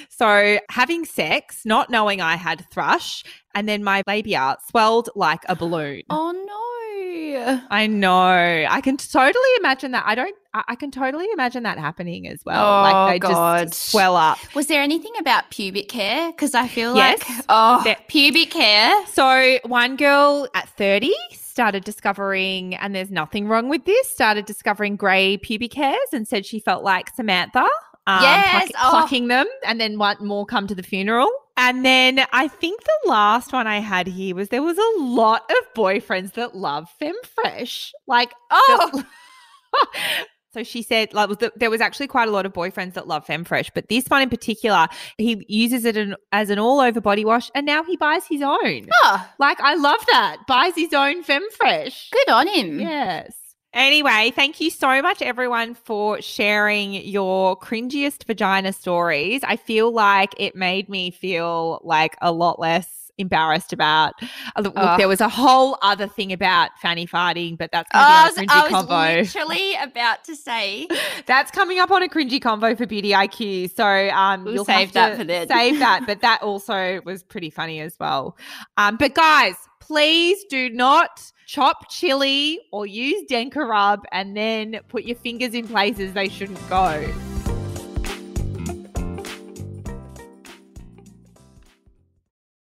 So 0.10 0.60
having 0.70 1.06
sex 1.06 1.62
not 1.66 1.90
knowing 1.90 2.20
i 2.22 2.36
had 2.36 2.66
thrush 2.72 3.24
and 3.56 3.68
then 3.68 3.84
my 3.84 4.04
labia 4.06 4.58
swelled 4.70 5.10
like 5.16 5.42
a 5.48 5.56
balloon. 5.56 6.04
Oh 6.10 6.32
no. 6.32 7.62
i 7.70 7.88
know. 7.88 8.66
I 8.70 8.82
can 8.82 8.98
totally 8.98 9.56
imagine 9.58 9.92
that. 9.92 10.04
I 10.06 10.14
don't 10.14 10.36
i, 10.54 10.64
I 10.70 10.76
can 10.76 10.92
totally 10.92 11.28
imagine 11.34 11.64
that 11.64 11.78
happening 11.78 12.28
as 12.28 12.42
well 12.46 12.64
Oh, 12.80 12.82
like 12.82 13.14
they 13.14 13.20
God. 13.20 13.68
just 13.70 13.90
swell 13.92 14.16
up 14.16 14.38
Was 14.56 14.68
there 14.68 14.82
anything 14.82 15.14
about 15.20 15.50
pubic 15.50 15.92
hair? 15.92 16.32
Because 16.32 16.54
I 16.56 16.68
feel 16.68 16.96
Yes. 16.96 17.20
like 17.30 17.46
oh 17.50 17.82
There- 17.84 17.98
pubic 18.08 18.54
hair. 18.54 19.06
So 19.08 19.60
one 19.66 19.96
girl 19.96 20.48
at 20.54 20.68
30 20.70 21.12
started 21.32 21.84
discovering, 21.84 22.76
and 22.76 22.96
there's 22.96 23.12
nothing 23.12 23.48
wrong 23.48 23.68
with 23.68 23.84
this, 23.86 24.10
started 24.10 24.46
discovering 24.46 24.96
grey 24.96 25.36
pubic 25.38 25.74
hairs 25.74 25.98
and 26.14 26.26
said 26.28 26.46
she 26.46 26.60
felt 26.60 26.82
like 26.84 27.14
Samantha. 27.14 27.68
um, 28.08 28.22
Yes, 28.24 28.72
pluck- 28.72 28.84
oh. 28.86 28.90
plucking 28.92 29.28
them, 29.28 29.46
and 29.66 29.80
then 29.80 29.98
one 30.00 30.16
more 30.26 30.46
come 30.46 30.66
to 30.68 30.74
the 30.76 30.82
funeral. 30.84 31.30
And 31.58 31.86
then 31.86 32.26
I 32.32 32.48
think 32.48 32.82
the 32.84 33.10
last 33.10 33.52
one 33.54 33.68
I 33.68 33.80
had 33.80 34.08
here 34.08 34.34
was 34.34 34.48
there 34.50 34.64
was 34.64 34.78
a 34.78 34.92
lot 35.04 35.44
of 35.52 35.74
boyfriends 35.76 36.34
that 36.34 36.56
love 36.56 36.88
FemFresh. 37.02 37.92
Like, 38.08 38.34
Oh, 38.50 38.90
the- 38.94 39.06
so 40.54 40.64
she 40.64 40.82
said, 40.84 41.14
like, 41.14 41.30
there 41.56 41.70
was 41.70 41.82
actually 41.82 42.08
quite 42.08 42.28
a 42.28 42.32
lot 42.32 42.46
of 42.46 42.54
boyfriends 42.54 42.94
that 42.94 43.08
love 43.08 43.26
FemFresh, 43.26 43.72
but 43.74 43.88
this 43.90 44.06
one 44.08 44.22
in 44.22 44.30
particular, 44.30 44.88
he 45.18 45.46
uses 45.48 45.86
it 45.86 45.98
an, 45.98 46.16
as 46.32 46.50
an 46.50 46.60
all 46.60 46.80
over 46.80 47.00
body 47.02 47.24
wash, 47.26 47.50
and 47.56 47.66
now 47.66 47.84
he 47.84 47.96
buys 47.98 48.26
his 48.28 48.42
own. 48.42 48.88
oh, 49.04 49.30
Like, 49.40 49.60
I 49.62 49.76
love 49.76 50.00
that. 50.08 50.38
Buys 50.48 50.76
his 50.76 50.94
own 50.94 51.24
FemFresh. 51.24 52.12
good 52.12 52.30
on 52.30 52.48
him. 52.48 52.80
Yes. 52.80 53.34
Anyway, 53.74 54.34
thank 54.36 54.60
you 54.60 54.70
so 54.70 55.02
much, 55.02 55.22
everyone, 55.22 55.76
for 55.76 56.22
sharing 56.22 56.94
your 56.94 57.58
cringiest 57.58 58.26
vagina 58.26 58.74
stories. 58.74 59.42
I 59.46 59.56
feel 59.56 59.92
like 59.94 60.34
it 60.38 60.58
made 60.58 60.90
me 60.90 61.10
feel 61.12 61.80
like 61.86 62.18
a 62.22 62.34
lot 62.34 62.60
less 62.60 63.01
embarrassed 63.22 63.72
about. 63.72 64.14
uh, 64.22 64.62
Look, 64.62 64.74
Ugh. 64.76 64.98
there 65.00 65.08
was 65.08 65.22
a 65.22 65.30
whole 65.30 65.78
other 65.82 66.08
thing 66.08 66.34
about 66.34 66.72
fanny 66.82 67.08
farting, 67.08 67.58
but 67.58 67.70
that's 67.72 67.90
Oh, 67.94 68.00
going 68.00 68.06
I 68.06 68.30
to 68.30 68.36
be 68.36 68.42
was, 68.42 68.50
on 68.52 68.60
a 68.60 68.66
I 68.66 68.70
cringy 68.70 68.74
was 68.74 68.86
convo. 68.86 69.22
literally 69.36 69.76
about 69.82 70.24
to 70.26 70.36
say, 70.36 70.88
That's 71.28 71.52
coming 71.52 71.80
up 71.80 71.92
on 71.92 72.04
a 72.04 72.08
cringy 72.10 72.40
convo 72.40 72.78
for 72.78 72.86
Beauty 72.86 73.12
IQ. 73.12 73.74
So 73.76 73.86
um, 73.86 74.44
We'll 74.44 74.56
you'll 74.56 74.66
save 74.66 74.88
have 74.90 74.94
that 74.94 75.10
to 75.12 75.16
for 75.18 75.24
then. 75.24 75.48
Save 75.48 75.80
that, 75.80 76.04
but 76.06 76.22
that 76.22 76.42
also 76.44 77.02
was 77.06 77.24
pretty 77.24 77.50
funny 77.50 77.80
as 77.80 77.96
well. 78.00 78.36
Um, 78.78 78.98
but 78.98 79.14
guys, 79.14 79.56
please 79.80 80.44
do 80.50 80.70
not 80.70 81.32
chop 81.46 81.90
chili 81.90 82.60
or 82.72 82.86
use 82.86 83.24
Dencorub 83.30 84.04
and 84.12 84.36
then 84.36 84.80
put 84.88 85.04
your 85.04 85.18
fingers 85.18 85.54
in 85.54 85.68
places 85.68 86.14
they 86.14 86.30
shouldn't 86.30 86.68
go. 86.70 87.06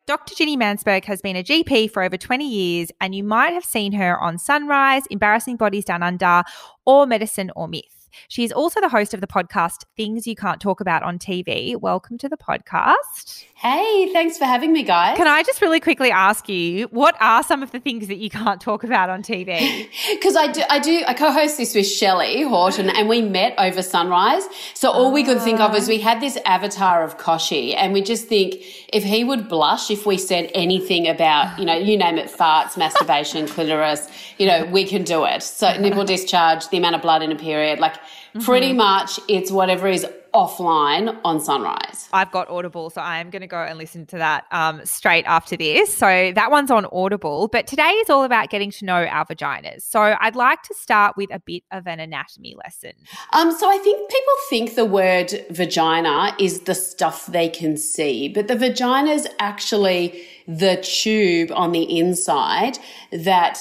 Dr. 0.07 0.37
Ginni 0.37 0.57
Mansberg 0.57 1.05
has 1.07 1.21
been 1.21 1.35
a 1.35 1.43
GP 1.43 1.91
for 1.91 2.01
over 2.01 2.17
20 2.17 2.49
years, 2.49 2.93
and 3.01 3.13
you 3.13 3.25
might 3.25 3.55
have 3.55 3.65
seen 3.65 3.91
her 3.95 4.17
on 4.21 4.39
Sunrise, 4.39 5.03
Embarrassing 5.11 5.57
Bodies 5.57 5.85
Down 5.85 6.05
Under, 6.05 6.45
or 6.85 7.07
Medicine 7.07 7.51
or 7.57 7.67
Myth. 7.67 7.96
She 8.29 8.45
is 8.45 8.53
also 8.53 8.81
the 8.81 8.89
host 8.89 9.15
of 9.15 9.21
the 9.21 9.27
podcast 9.27 9.85
Things 9.97 10.27
You 10.27 10.35
Can't 10.35 10.61
Talk 10.61 10.81
About 10.81 11.03
on 11.03 11.19
TV. 11.19 11.81
Welcome 11.81 12.19
to 12.19 12.29
the 12.29 12.37
podcast. 12.37 13.45
Hey, 13.55 14.13
thanks 14.13 14.37
for 14.37 14.45
having 14.45 14.73
me, 14.73 14.83
guys. 14.83 15.17
Can 15.17 15.27
I 15.27 15.43
just 15.43 15.63
really 15.63 15.81
quickly 15.81 16.11
ask 16.11 16.47
you, 16.47 16.89
what 16.89 17.17
are 17.21 17.43
some 17.43 17.63
of 17.63 17.73
the 17.73 17.81
things 17.81 18.07
that 18.09 18.19
you 18.19 18.29
can't 18.29 18.61
talk 18.61 18.85
about 18.85 19.09
on 19.09 19.23
TV? 19.23 19.89
Because 20.13 20.37
I 20.37 20.53
do, 20.53 20.63
I 20.69 20.79
do, 20.79 21.03
I 21.09 21.15
co-host 21.15 21.57
this 21.57 21.75
with 21.75 21.87
Shelley 21.87 22.43
Horton, 22.43 22.91
and 22.91 23.09
we 23.09 23.23
met 23.23 23.55
over 23.57 23.81
Sunrise. 23.81 24.47
So 24.75 24.91
all 24.91 25.11
we 25.11 25.25
could 25.25 25.41
think 25.41 25.59
of 25.59 25.75
is 25.75 25.89
ah. 25.89 25.89
we 25.89 26.01
had 26.01 26.21
this 26.21 26.37
avatar 26.45 27.03
of 27.03 27.17
Kochie, 27.17 27.75
and 27.75 27.95
we 27.95 28.03
just 28.03 28.29
think 28.29 28.57
if 28.93 29.03
he 29.03 29.25
would 29.25 29.49
blush 29.49 29.91
if 29.91 30.05
we 30.05 30.19
said 30.19 30.51
anything 30.55 31.09
about, 31.09 31.59
you 31.59 31.65
know, 31.65 31.77
you 31.77 31.97
name 31.97 32.19
it, 32.19 32.31
farts, 32.31 32.77
masturbation, 32.87 33.47
clitoris, 33.47 34.07
you 34.39 34.47
know, 34.47 34.67
we 34.67 34.85
can 34.85 35.03
do 35.03 35.25
it. 35.25 35.43
So 35.43 35.79
nipple 35.79 36.05
discharge, 36.05 36.69
the 36.69 36.77
amount 36.77 36.97
of 36.97 37.03
blood 37.03 37.23
in 37.23 37.33
a 37.33 37.37
period, 37.37 37.79
like 37.79 37.97
pretty 38.45 38.73
much 38.73 39.21
it's 39.29 39.51
whatever 39.51 39.89
is 39.89 40.07
offline 40.37 41.19
on 41.25 41.41
Sunrise. 41.41 42.09
I've 42.13 42.31
got 42.31 42.51
Audible, 42.51 42.91
so 42.91 43.01
I 43.01 43.19
am 43.21 43.31
going 43.31 43.41
to 43.41 43.49
go 43.49 43.63
and 43.63 43.79
listen 43.79 44.05
to 44.07 44.19
that 44.19 44.45
um, 44.51 44.85
straight 44.85 45.25
after 45.25 45.57
this. 45.57 45.97
So 45.97 46.33
that 46.35 46.51
one's 46.51 46.71
on 46.71 46.87
Audible. 46.93 47.49
But 47.49 47.67
today 47.67 47.89
is 47.89 48.11
all 48.11 48.23
about 48.23 48.51
getting 48.51 48.71
to 48.73 48.85
know 48.85 49.07
our 49.07 49.25
vaginas. 49.25 49.83
So 49.83 50.15
I'd 50.21 50.37
like 50.37 50.63
to 50.65 50.75
start 50.75 51.17
with 51.17 51.31
a 51.33 51.41
bit 51.41 51.63
of 51.71 51.87
an 51.87 52.01
anatomy 52.01 52.55
lesson. 52.63 52.93
Um, 53.33 53.51
so 53.51 53.67
I 53.67 53.79
think 53.79 54.11
people 54.11 54.35
think 54.51 54.75
the 54.75 54.85
word 54.85 55.33
vagina 55.51 56.37
is 56.39 56.61
the 56.61 56.75
stuff 56.75 57.27
they 57.27 57.49
can 57.49 57.79
see, 57.79 58.29
but 58.29 58.47
the 58.47 58.57
vagina 58.57 59.13
is 59.13 59.27
actually 59.39 60.23
the 60.47 60.77
tube 60.77 61.51
on 61.53 61.73
the 61.73 61.99
inside 61.99 62.79
that 63.11 63.59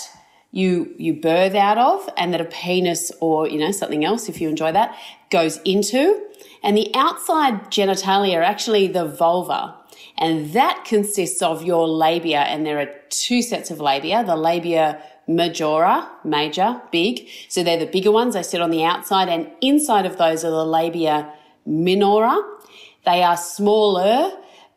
you 0.55 0.95
you 0.97 1.13
birth 1.13 1.53
out 1.53 1.77
of 1.77 2.09
and 2.15 2.33
that 2.33 2.39
a 2.39 2.45
penis 2.45 3.11
or 3.19 3.45
you 3.45 3.59
know 3.59 3.71
something 3.71 4.05
else 4.05 4.29
if 4.29 4.39
you 4.39 4.47
enjoy 4.47 4.71
that 4.71 4.97
goes 5.29 5.59
into. 5.65 6.21
And 6.63 6.77
the 6.77 6.89
outside 6.95 7.65
genitalia 7.65 8.37
are 8.37 8.41
actually 8.41 8.87
the 8.87 9.05
vulva. 9.05 9.75
And 10.17 10.53
that 10.53 10.85
consists 10.85 11.41
of 11.41 11.63
your 11.63 11.87
labia 11.89 12.39
and 12.39 12.65
there 12.65 12.79
are 12.79 12.89
two 13.09 13.41
sets 13.41 13.69
of 13.69 13.81
labia 13.81 14.23
the 14.23 14.37
labia 14.37 15.03
majora 15.27 16.09
major 16.23 16.81
big. 16.89 17.27
So 17.49 17.61
they're 17.61 17.77
the 17.77 17.85
bigger 17.85 18.13
ones 18.13 18.33
they 18.33 18.43
sit 18.43 18.61
on 18.61 18.71
the 18.71 18.85
outside 18.85 19.27
and 19.27 19.51
inside 19.59 20.05
of 20.05 20.17
those 20.17 20.45
are 20.45 20.51
the 20.51 20.65
labia 20.65 21.33
minora. 21.65 22.37
They 23.05 23.23
are 23.23 23.35
smaller 23.35 24.31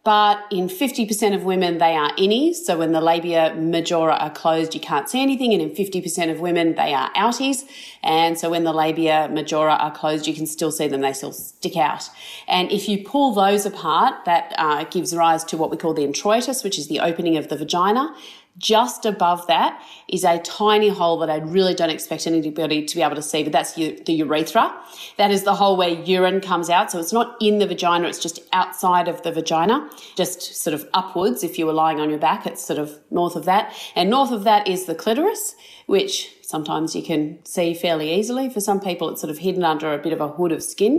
but 0.05 0.45
in 0.51 0.69
50% 0.69 1.35
of 1.35 1.45
women, 1.45 1.79
they 1.79 1.95
are 1.95 2.11
innies. 2.13 2.55
So 2.55 2.79
when 2.79 2.93
the 2.93 3.01
labia 3.01 3.55
majora 3.55 4.15
are 4.15 4.31
closed, 4.31 4.75
you 4.75 4.81
can't 4.81 5.09
see 5.09 5.21
anything. 5.21 5.53
And 5.53 5.61
in 5.61 5.71
50% 5.71 6.31
of 6.31 6.41
women, 6.41 6.77
they 6.77 6.95
are 6.95 7.13
outies. 7.13 7.65
And 8.03 8.39
so 8.39 8.49
when 8.51 8.65
the 8.65 8.73
labia 8.73 9.29
majora 9.31 9.75
are 9.75 9.91
closed, 9.91 10.27
you 10.27 10.35
can 10.35 10.47
still 10.47 10.73
see 10.73 10.89
them. 10.89 11.03
They 11.03 11.13
still 11.13 11.33
stick 11.33 11.77
out. 11.77 12.09
And 12.47 12.73
if 12.73 12.89
you 12.89 13.05
pull 13.05 13.35
those 13.35 13.67
apart, 13.67 14.25
that 14.25 14.55
uh, 14.57 14.85
gives 14.85 15.15
rise 15.15 15.45
to 15.45 15.57
what 15.57 15.71
we 15.71 15.77
call 15.77 15.95
the 15.95 16.07
introitus, 16.07 16.65
which 16.65 16.79
is 16.79 16.89
the 16.89 17.01
opening 17.01 17.37
of 17.37 17.49
the 17.49 17.57
vagina. 17.57 18.15
Just 18.59 19.07
above 19.07 19.47
that 19.47 19.81
is 20.09 20.25
a 20.25 20.39
tiny 20.41 20.89
hole 20.89 21.19
that 21.21 21.31
I 21.31 21.37
really 21.37 21.75
don't 21.75 21.91
expect 21.91 22.27
anybody 22.27 22.85
to 22.85 22.97
be 22.97 23.03
able 23.03 23.15
to 23.15 23.23
see, 23.23 23.45
but 23.45 23.53
that's 23.53 23.75
the 23.75 24.03
urethra. 24.07 24.75
That 25.17 25.31
is 25.31 25.45
the 25.45 25.55
hole 25.55 25.77
where 25.77 25.91
urine 25.91 26.41
comes 26.41 26.69
out. 26.69 26.91
So 26.91 26.99
it's 26.99 27.13
not 27.13 27.37
in 27.41 27.59
the 27.59 27.67
vagina, 27.67 28.09
it's 28.09 28.19
just 28.19 28.41
outside 28.53 29.07
of 29.07 29.23
the 29.23 29.31
vagina, 29.31 29.89
just 30.17 30.57
sort 30.57 30.75
of 30.75 30.89
upwards. 30.93 31.45
If 31.45 31.59
you 31.59 31.67
were 31.67 31.73
lying 31.73 32.01
on 32.01 32.11
your 32.11 32.19
back, 32.19 32.47
it's 32.47 32.65
sort 32.65 32.79
of 32.79 32.99
north 33.11 33.37
of 33.37 33.45
that. 33.45 33.73
And 33.95 34.11
north 34.11 34.33
of 34.33 34.45
that 34.45 34.67
is 34.67 34.87
the 34.87 34.95
clitoris, 34.95 35.55
which 35.87 36.35
sometimes 36.43 36.97
you 36.97 37.03
can 37.03 37.39
see 37.45 37.75
fairly 37.75 38.13
easily. 38.13 38.49
For 38.49 38.61
some 38.61 38.81
people, 38.81 39.11
it's 39.11 39.21
sort 39.21 39.31
of 39.31 39.39
hidden 39.39 39.63
under 39.63 39.93
a 39.93 39.99
bit 39.99 40.13
of 40.13 40.21
a 40.21 40.29
hood 40.29 40.51
of 40.51 40.63
skin. 40.63 40.97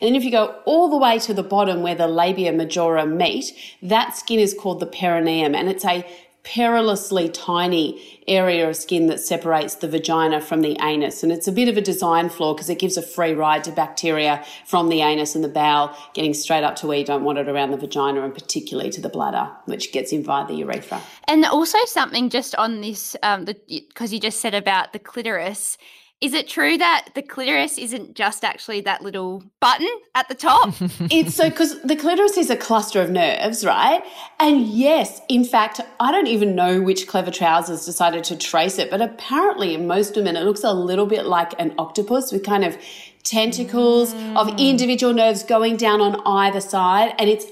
And 0.00 0.08
then 0.08 0.14
if 0.14 0.22
you 0.22 0.30
go 0.30 0.60
all 0.64 0.88
the 0.88 0.96
way 0.96 1.18
to 1.20 1.34
the 1.34 1.42
bottom 1.42 1.82
where 1.82 1.94
the 1.94 2.06
labia 2.06 2.52
majora 2.52 3.06
meet, 3.06 3.52
that 3.82 4.16
skin 4.16 4.38
is 4.38 4.54
called 4.54 4.78
the 4.78 4.86
perineum 4.86 5.54
and 5.54 5.68
it's 5.68 5.84
a 5.84 6.06
perilously 6.42 7.28
tiny 7.28 8.20
area 8.26 8.68
of 8.68 8.76
skin 8.76 9.06
that 9.08 9.20
separates 9.20 9.76
the 9.76 9.88
vagina 9.88 10.40
from 10.40 10.62
the 10.62 10.76
anus. 10.80 11.22
And 11.22 11.30
it's 11.30 11.46
a 11.46 11.52
bit 11.52 11.68
of 11.68 11.76
a 11.76 11.80
design 11.80 12.28
flaw 12.28 12.54
because 12.54 12.70
it 12.70 12.78
gives 12.78 12.96
a 12.96 13.02
free 13.02 13.32
ride 13.32 13.64
to 13.64 13.72
bacteria 13.72 14.44
from 14.66 14.88
the 14.88 15.00
anus 15.02 15.34
and 15.34 15.44
the 15.44 15.48
bowel, 15.48 15.96
getting 16.14 16.34
straight 16.34 16.64
up 16.64 16.76
to 16.76 16.86
where 16.86 16.98
you 16.98 17.04
don't 17.04 17.24
want 17.24 17.38
it 17.38 17.48
around 17.48 17.70
the 17.70 17.76
vagina 17.76 18.22
and 18.22 18.34
particularly 18.34 18.90
to 18.90 19.00
the 19.00 19.08
bladder, 19.08 19.50
which 19.66 19.92
gets 19.92 20.12
in 20.12 20.22
via 20.22 20.46
the 20.46 20.54
urethra. 20.54 21.00
And 21.28 21.44
also 21.44 21.78
something 21.86 22.30
just 22.30 22.54
on 22.54 22.80
this, 22.80 23.16
um, 23.22 23.44
because 23.44 24.12
you 24.12 24.20
just 24.20 24.40
said 24.40 24.54
about 24.54 24.92
the 24.92 24.98
clitoris. 24.98 25.76
Is 26.20 26.34
it 26.34 26.48
true 26.48 26.76
that 26.76 27.08
the 27.14 27.22
clitoris 27.22 27.78
isn't 27.78 28.14
just 28.14 28.44
actually 28.44 28.82
that 28.82 29.00
little 29.00 29.42
button 29.58 29.88
at 30.14 30.28
the 30.28 30.34
top? 30.34 30.74
it's 31.10 31.34
so 31.34 31.48
because 31.48 31.80
the 31.80 31.96
clitoris 31.96 32.36
is 32.36 32.50
a 32.50 32.56
cluster 32.56 33.00
of 33.00 33.10
nerves, 33.10 33.64
right? 33.64 34.02
And 34.38 34.66
yes, 34.66 35.22
in 35.30 35.44
fact, 35.44 35.80
I 35.98 36.12
don't 36.12 36.26
even 36.26 36.54
know 36.54 36.82
which 36.82 37.06
clever 37.06 37.30
trousers 37.30 37.86
decided 37.86 38.24
to 38.24 38.36
trace 38.36 38.78
it, 38.78 38.90
but 38.90 39.00
apparently 39.00 39.74
in 39.74 39.86
most 39.86 40.14
women 40.14 40.36
it 40.36 40.42
looks 40.42 40.62
a 40.62 40.74
little 40.74 41.06
bit 41.06 41.24
like 41.24 41.58
an 41.58 41.74
octopus 41.78 42.32
with 42.32 42.44
kind 42.44 42.64
of 42.64 42.76
tentacles 43.22 44.12
of 44.12 44.48
mm. 44.48 44.58
individual 44.58 45.14
nerves 45.14 45.42
going 45.42 45.78
down 45.78 46.02
on 46.02 46.20
either 46.26 46.60
side, 46.60 47.14
and 47.18 47.30
it's 47.30 47.46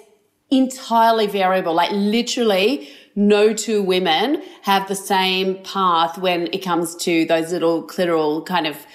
entirely 0.51 1.27
variable. 1.27 1.73
Like 1.73 1.91
literally, 1.93 2.91
no 3.19 3.53
two 3.53 3.83
women 3.83 4.41
have 4.63 4.87
the 4.87 4.95
same 4.95 5.61
path 5.65 6.17
when 6.19 6.47
it 6.53 6.59
comes 6.59 6.95
to 6.95 7.25
those 7.27 7.51
little 7.51 7.83
clitoral 7.83 8.47
kind 8.47 8.65
of 8.65 8.87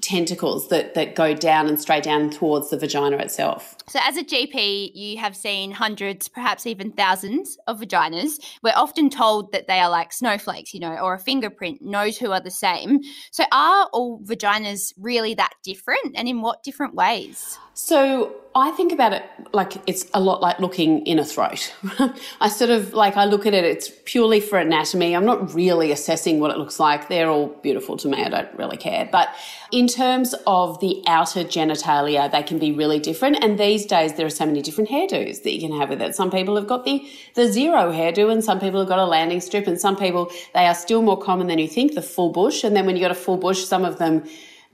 tentacles 0.00 0.68
that, 0.68 0.94
that 0.94 1.14
go 1.14 1.34
down 1.34 1.68
and 1.68 1.78
straight 1.78 2.02
down 2.02 2.30
towards 2.30 2.70
the 2.70 2.78
vagina 2.78 3.18
itself. 3.18 3.75
So, 3.88 4.00
as 4.02 4.16
a 4.16 4.24
GP, 4.24 4.96
you 4.96 5.18
have 5.18 5.36
seen 5.36 5.70
hundreds, 5.70 6.26
perhaps 6.26 6.66
even 6.66 6.90
thousands 6.90 7.56
of 7.68 7.78
vaginas. 7.78 8.40
We're 8.60 8.72
often 8.74 9.10
told 9.10 9.52
that 9.52 9.68
they 9.68 9.78
are 9.78 9.88
like 9.88 10.12
snowflakes, 10.12 10.74
you 10.74 10.80
know, 10.80 10.96
or 10.98 11.14
a 11.14 11.20
fingerprint, 11.20 11.80
no 11.80 12.10
two 12.10 12.32
are 12.32 12.40
the 12.40 12.50
same. 12.50 13.00
So, 13.30 13.44
are 13.52 13.88
all 13.92 14.18
vaginas 14.24 14.92
really 14.98 15.34
that 15.34 15.52
different 15.62 16.16
and 16.16 16.26
in 16.26 16.42
what 16.42 16.64
different 16.64 16.96
ways? 16.96 17.58
So 17.78 18.34
I 18.54 18.70
think 18.70 18.90
about 18.90 19.12
it 19.12 19.22
like 19.52 19.74
it's 19.86 20.06
a 20.14 20.20
lot 20.20 20.40
like 20.40 20.58
looking 20.60 21.06
in 21.06 21.18
a 21.18 21.24
throat. 21.26 21.74
I 22.40 22.48
sort 22.48 22.70
of 22.70 22.94
like, 22.94 23.18
I 23.18 23.26
look 23.26 23.44
at 23.44 23.52
it, 23.52 23.66
it's 23.66 23.92
purely 24.06 24.40
for 24.40 24.58
anatomy. 24.58 25.14
I'm 25.14 25.26
not 25.26 25.52
really 25.52 25.92
assessing 25.92 26.40
what 26.40 26.50
it 26.50 26.56
looks 26.56 26.80
like. 26.80 27.10
They're 27.10 27.28
all 27.28 27.48
beautiful 27.48 27.98
to 27.98 28.08
me. 28.08 28.24
I 28.24 28.30
don't 28.30 28.48
really 28.58 28.78
care. 28.78 29.06
But 29.12 29.28
in 29.72 29.88
terms 29.88 30.34
of 30.46 30.80
the 30.80 31.04
outer 31.06 31.44
genitalia, 31.44 32.32
they 32.32 32.42
can 32.42 32.58
be 32.58 32.72
really 32.72 32.98
different. 32.98 33.44
And 33.44 33.60
these 33.60 33.75
days, 33.84 34.14
there 34.14 34.24
are 34.26 34.30
so 34.30 34.46
many 34.46 34.62
different 34.62 34.88
hairdos 34.88 35.42
that 35.42 35.52
you 35.52 35.60
can 35.60 35.78
have 35.78 35.90
with 35.90 36.00
it. 36.00 36.14
Some 36.14 36.30
people 36.30 36.56
have 36.56 36.66
got 36.66 36.84
the, 36.84 37.06
the 37.34 37.52
zero 37.52 37.92
hairdo 37.92 38.32
and 38.32 38.42
some 38.42 38.60
people 38.60 38.80
have 38.80 38.88
got 38.88 38.98
a 38.98 39.04
landing 39.04 39.40
strip 39.40 39.66
and 39.66 39.78
some 39.78 39.96
people, 39.96 40.30
they 40.54 40.66
are 40.66 40.74
still 40.74 41.02
more 41.02 41.18
common 41.18 41.48
than 41.48 41.58
you 41.58 41.68
think, 41.68 41.94
the 41.94 42.02
full 42.02 42.30
bush. 42.30 42.64
And 42.64 42.74
then 42.74 42.86
when 42.86 42.96
you 42.96 43.02
got 43.02 43.10
a 43.10 43.14
full 43.14 43.36
bush, 43.36 43.64
some 43.64 43.84
of 43.84 43.98
them 43.98 44.24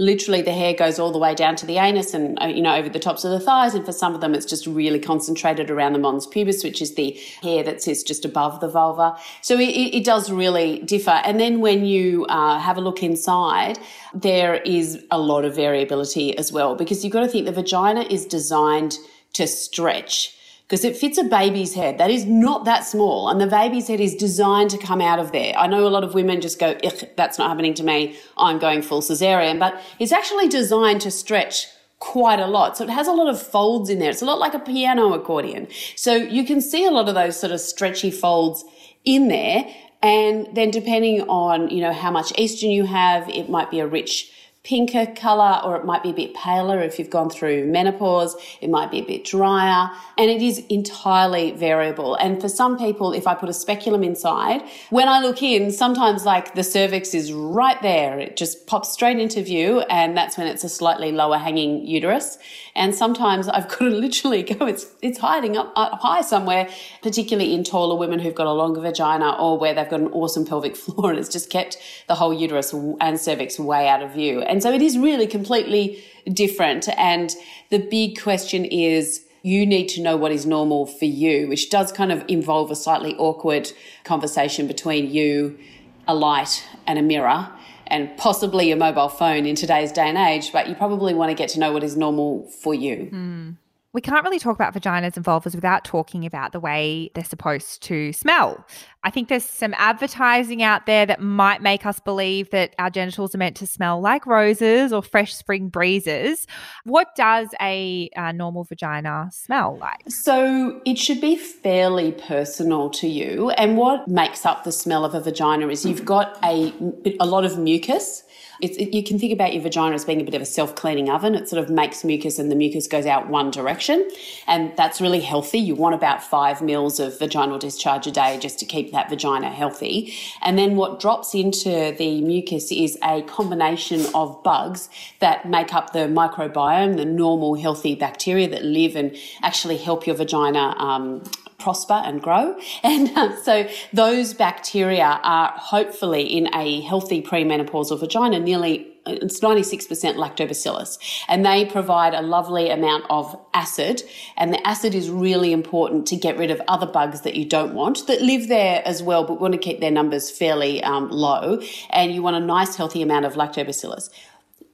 literally 0.02 0.42
the 0.42 0.52
hair 0.52 0.75
goes 0.75 0.99
all 0.99 1.12
the 1.12 1.18
way 1.18 1.35
down 1.35 1.54
to 1.56 1.66
the 1.66 1.78
anus 1.78 2.12
and, 2.12 2.38
uh, 2.42 2.47
you 2.47 2.61
know, 2.61 2.75
over 2.75 2.88
the 2.88 2.99
tops 2.99 3.25
of 3.25 3.30
the 3.30 3.40
thighs. 3.40 3.75
And 3.75 3.85
for 3.85 3.92
some 3.92 4.14
of 4.14 4.21
them, 4.21 4.35
it's 4.35 4.44
just 4.44 4.66
really 4.66 4.99
concentrated 4.99 5.71
around 5.71 5.92
the 5.92 5.99
mons 5.99 6.26
pubis, 6.26 6.64
which 6.64 6.82
is 6.82 6.94
the 6.94 7.18
hair 7.40 7.62
that 7.62 7.82
sits 7.82 8.02
just 8.02 8.25
above 8.25 8.61
the 8.61 8.68
vulva. 8.68 9.16
So 9.40 9.59
it, 9.59 9.71
it 9.99 10.04
does 10.04 10.30
really 10.30 10.80
differ. 10.80 11.23
And 11.25 11.38
then 11.38 11.61
when 11.61 11.87
you 11.87 12.26
uh, 12.26 12.59
have 12.59 12.76
a 12.76 12.80
look 12.80 13.02
inside, 13.02 13.78
there 14.12 14.56
is 14.56 15.04
a 15.11 15.18
lot 15.18 15.44
of 15.44 15.54
variability 15.54 16.37
as 16.37 16.52
well, 16.52 16.75
because 16.75 17.04
you've 17.04 17.12
got 17.12 17.21
to 17.21 17.28
think 17.28 17.47
the 17.47 17.52
vagina 17.52 18.02
is 18.02 18.26
designed 18.26 18.99
to 19.35 19.47
stretch 19.47 20.37
because 20.73 20.87
it 20.87 20.97
fits 20.97 21.19
a 21.19 21.25
baby's 21.25 21.75
head. 21.75 21.99
That 21.99 22.11
is 22.11 22.25
not 22.25 22.64
that 22.64 22.87
small. 22.87 23.29
And 23.29 23.38
the 23.38 23.47
baby's 23.47 23.88
head 23.88 24.00
is 24.00 24.14
designed 24.14 24.71
to 24.71 24.79
come 24.79 25.02
out 25.02 25.19
of 25.19 25.31
there. 25.31 25.52
I 25.55 25.67
know 25.67 25.87
a 25.87 25.91
lot 25.91 26.02
of 26.02 26.14
women 26.14 26.41
just 26.41 26.59
go, 26.59 26.75
that's 27.14 27.38
not 27.38 27.50
happening 27.50 27.75
to 27.75 27.83
me. 27.83 28.17
I'm 28.38 28.59
going 28.59 28.81
full 28.81 29.02
cesarean, 29.02 29.59
but 29.59 29.79
it's 29.99 30.12
actually 30.12 30.49
designed 30.49 31.02
to 31.02 31.11
stretch 31.11 31.67
quite 31.99 32.41
a 32.41 32.47
lot. 32.47 32.79
So 32.79 32.85
it 32.85 32.88
has 32.88 33.07
a 33.07 33.12
lot 33.12 33.29
of 33.29 33.38
folds 33.38 33.91
in 33.91 33.99
there. 33.99 34.09
It's 34.09 34.23
a 34.23 34.25
lot 34.25 34.38
like 34.38 34.55
a 34.55 34.59
piano 34.59 35.12
accordion. 35.12 35.69
So 35.95 36.14
you 36.14 36.43
can 36.47 36.62
see 36.62 36.87
a 36.87 36.91
lot 36.91 37.07
of 37.07 37.14
those 37.14 37.38
sort 37.38 37.52
of 37.52 37.61
stretchy 37.61 38.11
folds 38.11 38.64
in 39.05 39.29
there. 39.29 39.67
And 40.02 40.49
then 40.55 40.71
depending 40.71 41.21
on, 41.29 41.69
you 41.69 41.83
know, 41.83 41.93
how 41.93 42.11
much 42.11 42.33
estrogen 42.33 42.73
you 42.73 42.87
have, 42.87 43.29
it 43.29 43.50
might 43.50 43.71
be 43.71 43.81
a 43.81 43.87
rich 43.87 44.33
pinker 44.64 45.07
color 45.16 45.61
or 45.64 45.75
it 45.75 45.85
might 45.85 46.04
be 46.04 46.11
a 46.11 46.12
bit 46.12 46.35
paler 46.35 46.81
if 46.81 46.97
you've 46.97 47.11
gone 47.11 47.28
through 47.28 47.66
menopause. 47.66 48.37
It 48.61 48.71
might 48.71 48.92
be 48.92 49.00
a 49.00 49.04
bit 49.04 49.25
drier 49.25 49.90
and 50.16 50.31
it 50.31 50.40
is 50.40 50.64
entirely 50.69 51.50
variable. 51.50 52.14
And 52.14 52.40
for 52.40 52.49
some 52.49 52.78
people, 52.78 53.12
if 53.12 53.26
I 53.26 53.35
put 53.35 53.49
a 53.49 53.52
speculum 53.52 54.04
inside, 54.04 54.62
when 54.90 55.09
I 55.09 55.21
look 55.21 55.42
in, 55.42 55.73
sometimes 55.73 56.25
like 56.25 56.54
the 56.54 56.62
cervix 56.62 57.12
is 57.12 57.33
right 57.33 57.81
there. 57.83 58.21
It 58.21 58.37
just 58.37 58.69
pops 58.69 58.92
straight 58.92 59.19
into 59.19 59.42
view 59.42 59.81
and 59.83 60.16
that's 60.16 60.38
when 60.38 60.47
it's 60.47 60.62
a 60.62 60.69
slightly 60.69 61.11
lower 61.11 61.38
hanging 61.38 61.85
uterus. 61.85 62.38
And 62.75 62.95
sometimes 62.95 63.49
I've 63.49 63.69
got 63.69 63.79
to 63.79 63.85
literally 63.91 64.43
go, 64.43 64.67
it's, 64.67 64.87
it's 65.02 65.19
hiding 65.19 65.57
up, 65.57 65.73
up 65.76 66.00
high 66.00 66.23
somewhere, 66.23 66.69
particularly 67.02 67.55
in 67.55 67.64
taller 67.64 67.97
women 67.97 68.19
who've 68.19 68.35
got 68.35 68.47
a 68.47 68.52
longer 68.52 68.81
vagina 68.81 69.37
or 69.38 69.59
where 69.59 69.75
they've 69.75 69.88
got 69.88 70.00
an 70.00 70.09
awesome 70.09 70.47
pelvic 70.47 70.76
floor 70.83 71.11
and 71.11 71.19
it's 71.19 71.29
just 71.29 71.50
kept 71.50 71.76
the 72.09 72.14
whole 72.14 72.33
uterus 72.33 72.73
and 73.00 73.21
cervix 73.21 73.59
way 73.59 73.88
out 73.88 74.02
of 74.02 74.12
view. 74.12 74.41
And 74.43 74.62
so 74.62 74.73
it 74.73 74.83
is 74.83 74.99
really 74.99 75.26
completely 75.26 76.02
different. 76.33 76.88
And 76.97 77.35
the 77.71 77.79
big 77.79 78.21
question 78.21 78.64
is, 78.64 79.25
you 79.43 79.67
need 79.67 79.88
to 79.88 80.00
know 80.00 80.17
what 80.17 80.31
is 80.31 80.47
normal 80.47 80.87
for 80.87 81.05
you, 81.05 81.49
which 81.49 81.69
does 81.69 81.91
kind 81.91 82.12
of 82.12 82.25
involve 82.29 82.71
a 82.71 82.76
slightly 82.76 83.17
awkward 83.17 83.73
conversation 84.05 84.69
between 84.69 85.11
you, 85.11 85.59
a 86.07 86.14
light, 86.14 86.64
and 86.87 86.97
a 86.97 87.02
mirror, 87.02 87.49
and 87.92 88.16
possibly 88.16 88.68
your 88.68 88.78
mobile 88.78 89.08
phone 89.08 89.46
in 89.46 89.54
today's 89.54 89.92
day 89.92 90.08
and 90.08 90.18
age. 90.18 90.52
But 90.52 90.68
you 90.68 90.75
probably 90.75 91.14
want 91.14 91.30
to 91.30 91.34
get 91.34 91.50
to 91.50 91.61
know 91.61 91.72
what 91.72 91.84
is 91.84 91.96
normal 91.96 92.49
for 92.49 92.75
you. 92.75 93.11
Mm 93.12 93.56
we 93.94 94.00
can't 94.00 94.25
really 94.25 94.38
talk 94.38 94.54
about 94.54 94.75
vaginas 94.75 95.16
and 95.16 95.25
vulvas 95.25 95.54
without 95.54 95.84
talking 95.84 96.25
about 96.25 96.52
the 96.52 96.61
way 96.61 97.11
they're 97.14 97.25
supposed 97.25 97.82
to 97.82 98.12
smell. 98.12 98.66
I 99.04 99.11
think 99.11 99.28
there's 99.28 99.44
some 99.44 99.75
advertising 99.76 100.62
out 100.62 100.87
there 100.87 101.04
that 101.04 101.20
might 101.20 101.61
make 101.61 101.84
us 101.84 102.00
believe 102.00 102.50
that 102.50 102.75
our 102.78 102.88
genitals 102.88 103.34
are 103.34 103.38
meant 103.38 103.56
to 103.56 103.66
smell 103.66 104.00
like 104.00 104.25
roses 104.26 104.92
or 104.92 105.02
fresh 105.02 105.34
spring 105.34 105.68
breezes. 105.68 106.46
What 106.84 107.14
does 107.16 107.49
a, 107.61 108.08
a 108.16 108.32
normal 108.32 108.64
vagina 108.64 109.28
smell 109.32 109.76
like? 109.76 110.08
So 110.08 110.80
it 110.87 110.99
should 110.99 111.20
be 111.20 111.37
fairly 111.37 112.12
personal 112.12 112.88
to 112.90 113.08
you. 113.08 113.50
And 113.50 113.76
what 113.76 114.08
makes 114.08 114.46
up 114.46 114.64
the 114.64 114.72
smell 114.72 115.04
of 115.04 115.14
a 115.14 115.20
vagina 115.20 115.68
is 115.68 115.84
you've 115.84 116.04
got 116.04 116.38
a, 116.42 116.72
a 117.20 117.26
lot 117.26 117.44
of 117.44 117.58
mucus 117.58 118.22
it, 118.62 118.95
you 118.95 119.02
can 119.02 119.19
think 119.19 119.33
about 119.33 119.52
your 119.52 119.62
vagina 119.62 119.95
as 119.95 120.04
being 120.04 120.21
a 120.21 120.25
bit 120.25 120.35
of 120.35 120.42
a 120.42 120.47
self 120.47 120.75
cleaning 120.76 121.11
oven. 121.11 121.35
It 121.35 121.49
sort 121.49 121.62
of 121.62 121.69
makes 121.69 122.04
mucus 122.04 122.38
and 122.38 122.50
the 122.50 122.54
mucus 122.54 122.87
goes 122.87 123.07
out 123.07 123.28
one 123.28 123.50
direction. 123.50 124.09
And 124.47 124.73
that's 124.76 125.00
really 125.00 125.21
healthy. 125.21 125.59
You 125.59 125.75
want 125.75 125.95
about 125.95 126.23
five 126.23 126.62
mils 126.62 127.00
of 127.00 127.19
vaginal 127.19 127.59
discharge 127.59 128.07
a 128.07 128.12
day 128.12 128.38
just 128.38 128.59
to 128.61 128.64
keep 128.64 128.92
that 128.92 129.11
vagina 129.11 129.50
healthy. 129.50 130.14
And 130.42 130.57
then 130.57 130.76
what 130.76 131.00
drops 131.00 131.35
into 131.35 131.95
the 131.99 132.21
mucus 132.21 132.71
is 132.71 132.97
a 133.02 133.23
combination 133.23 134.07
of 134.14 134.42
bugs 134.45 134.88
that 135.19 135.49
make 135.49 135.75
up 135.75 135.92
the 135.92 136.07
microbiome, 136.07 136.97
the 136.97 137.04
normal 137.04 137.54
healthy 137.57 137.97
bacteria 137.97 138.49
that 138.49 138.64
live 138.64 138.95
and 138.95 139.16
actually 139.42 139.76
help 139.76 140.07
your 140.07 140.14
vagina 140.14 140.75
um, 140.78 141.23
prosper 141.62 142.02
and 142.04 142.21
grow. 142.21 142.59
And 142.85 143.16
um, 143.16 143.38
so 143.42 143.69
those 143.92 144.35
bacteria 144.35 145.21
are 145.23 145.52
hopefully 145.57 146.25
in 146.25 146.49
a 146.54 146.81
healthy 146.83 147.23
premenopausal 147.23 148.00
vagina 148.00 148.40
nearly 148.40 148.92
it's 149.07 149.40
96% 149.40 149.88
lactobacillus. 150.14 150.99
And 151.28 151.45
they 151.45 151.64
provide 151.64 152.14
a 152.14 152.23
lovely 152.23 152.71
amount 152.71 153.04
of 153.11 153.37
acid. 153.52 154.02
And 154.37 154.52
the 154.52 154.64
acid 154.66 154.95
is 154.95 155.11
really 155.11 155.52
important 155.52 156.06
to 156.08 156.17
get 156.17 156.36
rid 156.39 156.50
of 156.50 156.63
other 156.69 156.86
bugs 156.86 157.23
that 157.23 157.34
you 157.34 157.45
don't 157.45 157.75
want 157.75 158.06
that 158.06 158.23
live 158.23 158.49
there 158.49 158.82
as 158.84 159.02
well 159.02 159.25
but 159.25 159.41
want 159.41 159.52
to 159.52 159.58
keep 159.58 159.80
their 159.80 159.91
numbers 159.91 160.30
fairly 160.30 160.82
um, 160.84 161.10
low. 161.10 161.60
And 161.91 162.15
you 162.15 162.23
want 162.23 162.36
a 162.36 162.41
nice 162.41 162.76
healthy 162.76 163.02
amount 163.02 163.25
of 163.25 163.34
lactobacillus 163.34 164.08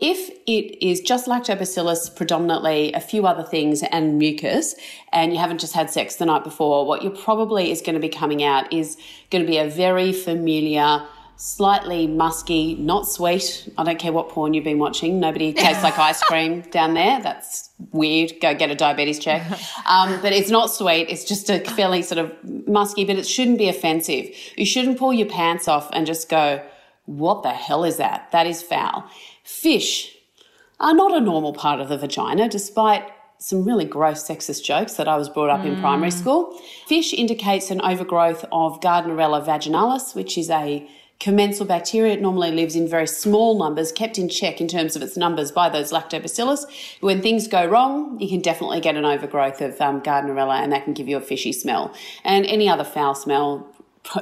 if 0.00 0.30
it 0.46 0.84
is 0.84 1.00
just 1.00 1.26
lactobacillus 1.26 2.14
predominantly, 2.14 2.92
a 2.92 3.00
few 3.00 3.26
other 3.26 3.42
things, 3.42 3.82
and 3.82 4.16
mucus, 4.16 4.76
and 5.12 5.32
you 5.32 5.38
haven't 5.38 5.58
just 5.58 5.72
had 5.74 5.90
sex 5.90 6.16
the 6.16 6.26
night 6.26 6.44
before, 6.44 6.86
what 6.86 7.02
you're 7.02 7.10
probably 7.10 7.72
is 7.72 7.82
going 7.82 7.94
to 7.94 8.00
be 8.00 8.08
coming 8.08 8.44
out 8.44 8.72
is 8.72 8.96
going 9.30 9.44
to 9.44 9.50
be 9.50 9.58
a 9.58 9.68
very 9.68 10.12
familiar, 10.12 11.04
slightly 11.34 12.06
musky, 12.06 12.76
not 12.76 13.08
sweet. 13.08 13.68
I 13.76 13.82
don't 13.82 13.98
care 13.98 14.12
what 14.12 14.28
porn 14.28 14.54
you've 14.54 14.62
been 14.62 14.78
watching. 14.78 15.18
Nobody 15.18 15.52
tastes 15.64 15.82
like 15.82 15.98
ice 15.98 16.22
cream 16.22 16.60
down 16.70 16.94
there. 16.94 17.20
That's 17.20 17.70
weird. 17.90 18.34
Go 18.40 18.54
get 18.54 18.70
a 18.70 18.76
diabetes 18.76 19.18
check. 19.18 19.44
Um, 19.84 20.20
but 20.22 20.32
it's 20.32 20.50
not 20.50 20.70
sweet. 20.70 21.08
It's 21.10 21.24
just 21.24 21.50
a 21.50 21.58
fairly 21.58 22.02
sort 22.02 22.18
of 22.18 22.32
musky, 22.68 23.04
but 23.04 23.16
it 23.16 23.26
shouldn't 23.26 23.58
be 23.58 23.68
offensive. 23.68 24.26
You 24.56 24.64
shouldn't 24.64 24.96
pull 24.96 25.12
your 25.12 25.28
pants 25.28 25.66
off 25.66 25.90
and 25.92 26.06
just 26.06 26.28
go, 26.28 26.64
what 27.08 27.42
the 27.42 27.50
hell 27.50 27.84
is 27.84 27.96
that? 27.96 28.30
That 28.32 28.46
is 28.46 28.62
foul. 28.62 29.04
Fish 29.42 30.14
are 30.78 30.94
not 30.94 31.16
a 31.16 31.20
normal 31.20 31.54
part 31.54 31.80
of 31.80 31.88
the 31.88 31.96
vagina, 31.96 32.48
despite 32.48 33.02
some 33.38 33.64
really 33.64 33.86
gross 33.86 34.28
sexist 34.28 34.62
jokes 34.62 34.94
that 34.94 35.08
I 35.08 35.16
was 35.16 35.28
brought 35.28 35.48
up 35.48 35.60
mm. 35.60 35.72
in 35.72 35.80
primary 35.80 36.10
school. 36.10 36.60
Fish 36.86 37.14
indicates 37.14 37.70
an 37.70 37.80
overgrowth 37.80 38.44
of 38.52 38.80
Gardnerella 38.80 39.44
vaginalis, 39.44 40.14
which 40.14 40.36
is 40.36 40.50
a 40.50 40.86
commensal 41.18 41.64
bacteria. 41.64 42.12
It 42.12 42.20
normally 42.20 42.50
lives 42.50 42.76
in 42.76 42.86
very 42.86 43.06
small 43.06 43.58
numbers, 43.58 43.90
kept 43.90 44.18
in 44.18 44.28
check 44.28 44.60
in 44.60 44.68
terms 44.68 44.94
of 44.94 45.02
its 45.02 45.16
numbers 45.16 45.50
by 45.50 45.70
those 45.70 45.92
lactobacillus. 45.92 46.66
When 47.00 47.22
things 47.22 47.48
go 47.48 47.64
wrong, 47.64 48.20
you 48.20 48.28
can 48.28 48.40
definitely 48.40 48.80
get 48.80 48.96
an 48.96 49.06
overgrowth 49.06 49.62
of 49.62 49.80
um, 49.80 50.02
Gardnerella, 50.02 50.62
and 50.62 50.72
that 50.72 50.84
can 50.84 50.92
give 50.92 51.08
you 51.08 51.16
a 51.16 51.22
fishy 51.22 51.52
smell. 51.52 51.94
And 52.22 52.44
any 52.44 52.68
other 52.68 52.84
foul 52.84 53.14
smell 53.14 53.66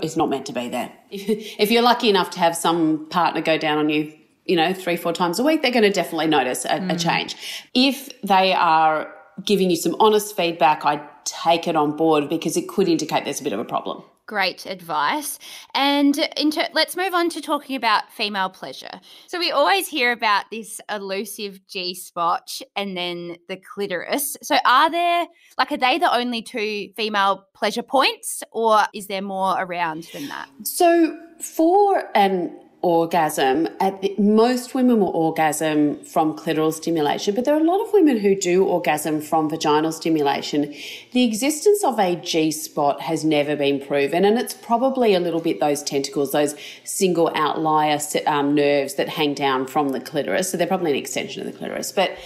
is 0.02 0.16
not 0.16 0.28
meant 0.28 0.46
to 0.46 0.52
be 0.52 0.68
there. 0.68 0.92
If 1.10 1.70
you're 1.70 1.82
lucky 1.82 2.08
enough 2.08 2.30
to 2.30 2.38
have 2.38 2.56
some 2.56 3.06
partner 3.08 3.40
go 3.40 3.58
down 3.58 3.78
on 3.78 3.88
you 3.88 4.12
you 4.46 4.56
know, 4.56 4.72
three, 4.72 4.96
four 4.96 5.12
times 5.12 5.38
a 5.38 5.42
week, 5.42 5.62
they're 5.62 5.72
going 5.72 5.82
to 5.82 5.90
definitely 5.90 6.28
notice 6.28 6.64
a, 6.64 6.68
mm. 6.68 6.94
a 6.94 6.96
change. 6.96 7.36
If 7.74 8.08
they 8.22 8.52
are 8.52 9.12
giving 9.44 9.70
you 9.70 9.76
some 9.76 9.96
honest 9.98 10.36
feedback, 10.36 10.84
I 10.84 11.02
take 11.24 11.66
it 11.66 11.76
on 11.76 11.96
board 11.96 12.28
because 12.28 12.56
it 12.56 12.68
could 12.68 12.88
indicate 12.88 13.24
there's 13.24 13.40
a 13.40 13.44
bit 13.44 13.52
of 13.52 13.58
a 13.58 13.64
problem. 13.64 14.04
Great 14.26 14.66
advice. 14.66 15.38
And 15.72 16.18
into, 16.36 16.68
let's 16.72 16.96
move 16.96 17.14
on 17.14 17.30
to 17.30 17.40
talking 17.40 17.76
about 17.76 18.10
female 18.10 18.50
pleasure. 18.50 19.00
So, 19.28 19.38
we 19.38 19.52
always 19.52 19.86
hear 19.86 20.10
about 20.10 20.46
this 20.50 20.80
elusive 20.90 21.60
G 21.68 21.94
spot 21.94 22.60
and 22.74 22.96
then 22.96 23.36
the 23.48 23.56
clitoris. 23.56 24.36
So, 24.42 24.56
are 24.64 24.90
there, 24.90 25.26
like, 25.58 25.70
are 25.70 25.76
they 25.76 25.98
the 25.98 26.12
only 26.12 26.42
two 26.42 26.88
female 26.96 27.46
pleasure 27.54 27.84
points, 27.84 28.42
or 28.50 28.80
is 28.92 29.06
there 29.06 29.22
more 29.22 29.54
around 29.58 30.08
than 30.12 30.26
that? 30.26 30.48
So, 30.64 31.16
for 31.40 32.10
an 32.16 32.58
orgasm. 32.86 33.64
The, 33.80 34.14
most 34.16 34.72
women 34.72 35.00
will 35.00 35.08
orgasm 35.08 36.04
from 36.04 36.36
clitoral 36.36 36.72
stimulation, 36.72 37.34
but 37.34 37.44
there 37.44 37.52
are 37.52 37.60
a 37.60 37.64
lot 37.64 37.84
of 37.84 37.92
women 37.92 38.16
who 38.20 38.36
do 38.36 38.64
orgasm 38.64 39.20
from 39.20 39.50
vaginal 39.50 39.90
stimulation. 39.90 40.72
The 41.10 41.24
existence 41.24 41.82
of 41.82 41.98
a 41.98 42.14
G 42.14 42.52
spot 42.52 43.00
has 43.00 43.24
never 43.24 43.56
been 43.56 43.84
proven, 43.84 44.24
and 44.24 44.38
it's 44.38 44.54
probably 44.54 45.14
a 45.14 45.20
little 45.20 45.40
bit 45.40 45.58
those 45.58 45.82
tentacles, 45.82 46.30
those 46.30 46.54
single 46.84 47.32
outlier 47.34 47.98
um, 48.28 48.54
nerves 48.54 48.94
that 48.94 49.08
hang 49.08 49.34
down 49.34 49.66
from 49.66 49.88
the 49.88 49.98
clitoris. 49.98 50.52
So 50.52 50.56
they're 50.56 50.68
probably 50.68 50.92
an 50.92 50.96
extension 50.96 51.44
of 51.44 51.52
the 51.52 51.58
clitoris, 51.58 51.90
but 51.90 52.16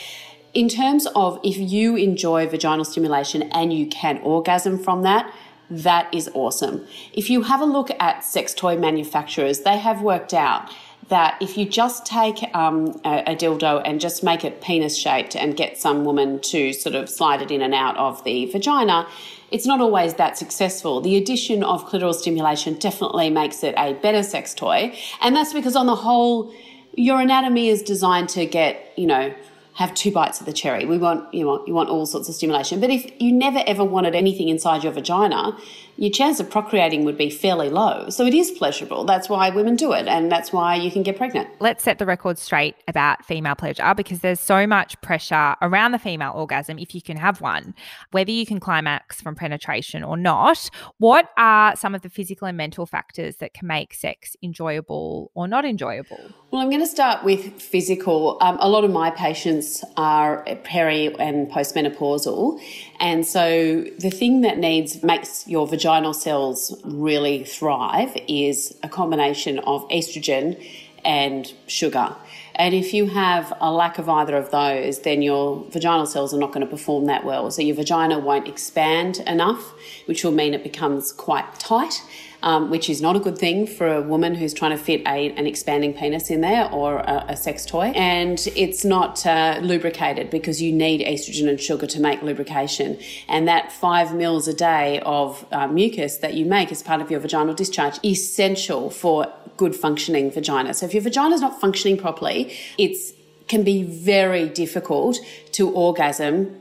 in 0.52 0.68
terms 0.68 1.06
of 1.14 1.40
if 1.42 1.56
you 1.56 1.96
enjoy 1.96 2.46
vaginal 2.46 2.84
stimulation 2.84 3.44
and 3.52 3.72
you 3.72 3.86
can 3.86 4.18
orgasm 4.18 4.78
from 4.78 5.04
that, 5.04 5.32
that 5.70 6.12
is 6.12 6.28
awesome. 6.34 6.86
If 7.12 7.30
you 7.30 7.42
have 7.42 7.60
a 7.60 7.64
look 7.64 7.90
at 8.00 8.24
sex 8.24 8.52
toy 8.52 8.76
manufacturers, 8.76 9.60
they 9.60 9.78
have 9.78 10.02
worked 10.02 10.34
out 10.34 10.70
that 11.08 11.36
if 11.40 11.58
you 11.58 11.68
just 11.68 12.06
take 12.06 12.42
um, 12.54 13.00
a, 13.04 13.32
a, 13.32 13.36
dildo 13.36 13.82
and 13.84 14.00
just 14.00 14.22
make 14.22 14.44
it 14.44 14.60
penis 14.60 14.96
shaped 14.96 15.34
and 15.34 15.56
get 15.56 15.76
some 15.76 16.04
woman 16.04 16.40
to 16.40 16.72
sort 16.72 16.94
of 16.94 17.08
slide 17.08 17.42
it 17.42 17.50
in 17.50 17.62
and 17.62 17.74
out 17.74 17.96
of 17.96 18.22
the 18.22 18.46
vagina, 18.46 19.08
it's 19.50 19.66
not 19.66 19.80
always 19.80 20.14
that 20.14 20.38
successful. 20.38 21.00
The 21.00 21.16
addition 21.16 21.64
of 21.64 21.84
clitoral 21.88 22.14
stimulation 22.14 22.74
definitely 22.74 23.28
makes 23.28 23.64
it 23.64 23.74
a 23.76 23.94
better 23.94 24.22
sex 24.22 24.54
toy. 24.54 24.96
And 25.20 25.34
that's 25.34 25.52
because, 25.52 25.74
on 25.74 25.86
the 25.86 25.96
whole, 25.96 26.54
your 26.94 27.20
anatomy 27.20 27.68
is 27.68 27.82
designed 27.82 28.28
to 28.30 28.46
get, 28.46 28.92
you 28.96 29.06
know, 29.06 29.34
have 29.74 29.94
two 29.94 30.10
bites 30.10 30.40
of 30.40 30.46
the 30.46 30.52
cherry. 30.52 30.84
We 30.84 30.98
want 30.98 31.32
you 31.32 31.46
want 31.46 31.68
you 31.68 31.74
want 31.74 31.88
all 31.88 32.06
sorts 32.06 32.28
of 32.28 32.34
stimulation. 32.34 32.80
But 32.80 32.90
if 32.90 33.10
you 33.20 33.32
never 33.32 33.62
ever 33.66 33.84
wanted 33.84 34.14
anything 34.14 34.48
inside 34.48 34.84
your 34.84 34.92
vagina, 34.92 35.56
your 36.00 36.10
chance 36.10 36.40
of 36.40 36.48
procreating 36.48 37.04
would 37.04 37.18
be 37.18 37.28
fairly 37.28 37.68
low. 37.68 38.08
So 38.08 38.24
it 38.24 38.32
is 38.32 38.50
pleasurable. 38.50 39.04
That's 39.04 39.28
why 39.28 39.50
women 39.50 39.76
do 39.76 39.92
it, 39.92 40.08
and 40.08 40.32
that's 40.32 40.50
why 40.50 40.74
you 40.74 40.90
can 40.90 41.02
get 41.02 41.18
pregnant. 41.18 41.50
Let's 41.60 41.84
set 41.84 41.98
the 41.98 42.06
record 42.06 42.38
straight 42.38 42.74
about 42.88 43.22
female 43.26 43.54
pleasure 43.54 43.92
because 43.94 44.20
there's 44.20 44.40
so 44.40 44.66
much 44.66 44.98
pressure 45.02 45.56
around 45.60 45.92
the 45.92 45.98
female 45.98 46.32
orgasm 46.34 46.78
if 46.78 46.94
you 46.94 47.02
can 47.02 47.18
have 47.18 47.42
one, 47.42 47.74
whether 48.12 48.30
you 48.30 48.46
can 48.46 48.60
climax 48.60 49.20
from 49.20 49.34
penetration 49.34 50.02
or 50.02 50.16
not. 50.16 50.70
What 50.96 51.28
are 51.36 51.76
some 51.76 51.94
of 51.94 52.00
the 52.00 52.08
physical 52.08 52.48
and 52.48 52.56
mental 52.56 52.86
factors 52.86 53.36
that 53.36 53.52
can 53.52 53.68
make 53.68 53.92
sex 53.92 54.38
enjoyable 54.42 55.30
or 55.34 55.46
not 55.46 55.66
enjoyable? 55.66 56.30
Well, 56.50 56.62
I'm 56.62 56.70
going 56.70 56.80
to 56.80 56.86
start 56.86 57.24
with 57.24 57.60
physical. 57.60 58.38
Um, 58.40 58.56
a 58.58 58.70
lot 58.70 58.84
of 58.84 58.90
my 58.90 59.10
patients 59.10 59.84
are 59.98 60.44
peri 60.64 61.14
and 61.18 61.50
postmenopausal, 61.50 62.58
and 63.00 63.26
so 63.26 63.82
the 63.98 64.10
thing 64.10 64.42
that 64.42 64.58
needs 64.58 65.02
makes 65.02 65.48
your 65.48 65.66
vaginal 65.66 66.12
cells 66.12 66.78
really 66.84 67.44
thrive 67.44 68.14
is 68.28 68.76
a 68.82 68.88
combination 68.88 69.58
of 69.60 69.88
estrogen 69.88 70.62
and 71.02 71.52
sugar. 71.66 72.14
And 72.56 72.74
if 72.74 72.92
you 72.92 73.06
have 73.06 73.54
a 73.58 73.72
lack 73.72 73.98
of 73.98 74.10
either 74.10 74.36
of 74.36 74.50
those, 74.50 75.00
then 75.00 75.22
your 75.22 75.64
vaginal 75.70 76.04
cells 76.04 76.34
are 76.34 76.38
not 76.38 76.52
going 76.52 76.60
to 76.60 76.70
perform 76.70 77.06
that 77.06 77.24
well. 77.24 77.50
So 77.50 77.62
your 77.62 77.74
vagina 77.74 78.18
won't 78.18 78.46
expand 78.46 79.20
enough, 79.26 79.72
which 80.04 80.22
will 80.22 80.32
mean 80.32 80.52
it 80.52 80.62
becomes 80.62 81.10
quite 81.10 81.54
tight 81.58 82.02
um, 82.42 82.70
which 82.70 82.88
is 82.88 83.00
not 83.00 83.16
a 83.16 83.20
good 83.20 83.38
thing 83.38 83.66
for 83.66 83.86
a 83.86 84.02
woman 84.02 84.34
who's 84.34 84.54
trying 84.54 84.70
to 84.70 84.82
fit 84.82 85.00
a, 85.06 85.30
an 85.32 85.46
expanding 85.46 85.92
penis 85.94 86.30
in 86.30 86.40
there 86.40 86.70
or 86.70 86.98
a, 86.98 87.26
a 87.28 87.36
sex 87.36 87.66
toy. 87.66 87.92
And 87.94 88.38
it's 88.56 88.84
not 88.84 89.24
uh, 89.26 89.58
lubricated 89.62 90.30
because 90.30 90.60
you 90.62 90.72
need 90.72 91.00
estrogen 91.00 91.48
and 91.48 91.60
sugar 91.60 91.86
to 91.86 92.00
make 92.00 92.22
lubrication. 92.22 92.98
And 93.28 93.46
that 93.48 93.72
five 93.72 94.14
mils 94.14 94.48
a 94.48 94.54
day 94.54 95.00
of 95.00 95.44
uh, 95.52 95.66
mucus 95.66 96.18
that 96.18 96.34
you 96.34 96.44
make 96.44 96.72
as 96.72 96.82
part 96.82 97.00
of 97.00 97.10
your 97.10 97.20
vaginal 97.20 97.54
discharge 97.54 97.98
is 98.02 98.18
essential 98.20 98.90
for 98.90 99.32
good 99.56 99.74
functioning 99.76 100.30
vagina. 100.30 100.72
So 100.74 100.86
if 100.86 100.94
your 100.94 101.02
vagina 101.02 101.34
is 101.34 101.40
not 101.40 101.60
functioning 101.60 101.96
properly, 101.98 102.54
it's 102.78 103.12
can 103.48 103.64
be 103.64 103.82
very 103.82 104.48
difficult 104.48 105.18
to 105.50 105.68
orgasm 105.70 106.56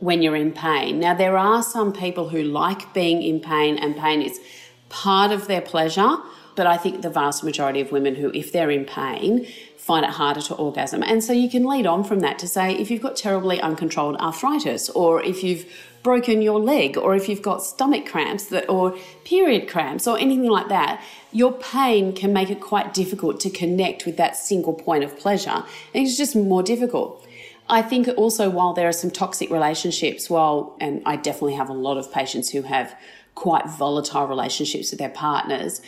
when 0.00 0.20
you're 0.20 0.36
in 0.36 0.52
pain. 0.52 1.00
Now, 1.00 1.14
there 1.14 1.38
are 1.38 1.62
some 1.62 1.90
people 1.92 2.28
who 2.28 2.42
like 2.42 2.92
being 2.92 3.22
in 3.22 3.40
pain, 3.40 3.78
and 3.78 3.96
pain 3.96 4.20
is 4.20 4.38
part 4.94 5.32
of 5.32 5.48
their 5.48 5.60
pleasure. 5.60 6.16
But 6.54 6.68
I 6.68 6.76
think 6.76 7.02
the 7.02 7.10
vast 7.10 7.42
majority 7.42 7.80
of 7.80 7.90
women 7.90 8.14
who, 8.14 8.30
if 8.32 8.52
they're 8.52 8.70
in 8.70 8.84
pain, 8.84 9.44
find 9.76 10.04
it 10.04 10.12
harder 10.12 10.40
to 10.40 10.54
orgasm. 10.54 11.02
And 11.02 11.22
so 11.22 11.32
you 11.32 11.50
can 11.50 11.64
lead 11.64 11.84
on 11.84 12.04
from 12.04 12.20
that 12.20 12.38
to 12.38 12.46
say 12.46 12.74
if 12.76 12.90
you've 12.90 13.02
got 13.02 13.16
terribly 13.16 13.60
uncontrolled 13.60 14.16
arthritis, 14.16 14.88
or 14.90 15.20
if 15.22 15.42
you've 15.42 15.66
broken 16.04 16.42
your 16.42 16.60
leg, 16.60 16.96
or 16.96 17.16
if 17.16 17.28
you've 17.28 17.42
got 17.42 17.62
stomach 17.62 18.06
cramps 18.06 18.44
that, 18.46 18.68
or 18.68 18.96
period 19.24 19.68
cramps, 19.68 20.06
or 20.06 20.16
anything 20.16 20.48
like 20.48 20.68
that, 20.68 21.02
your 21.32 21.52
pain 21.52 22.14
can 22.14 22.32
make 22.32 22.50
it 22.50 22.60
quite 22.60 22.94
difficult 22.94 23.40
to 23.40 23.50
connect 23.50 24.06
with 24.06 24.16
that 24.16 24.36
single 24.36 24.74
point 24.74 25.02
of 25.02 25.18
pleasure. 25.18 25.64
It's 25.92 26.16
just 26.16 26.36
more 26.36 26.62
difficult. 26.62 27.26
I 27.68 27.82
think 27.82 28.08
also 28.16 28.48
while 28.48 28.74
there 28.74 28.88
are 28.88 28.92
some 28.92 29.10
toxic 29.10 29.50
relationships, 29.50 30.30
while, 30.30 30.76
and 30.80 31.02
I 31.04 31.16
definitely 31.16 31.54
have 31.54 31.68
a 31.68 31.74
lot 31.74 31.96
of 31.96 32.12
patients 32.12 32.50
who 32.50 32.62
have 32.62 32.94
quite 33.34 33.66
volatile 33.68 34.26
relationships 34.26 34.90
with 34.90 34.98
their 34.98 35.08
partners 35.08 35.80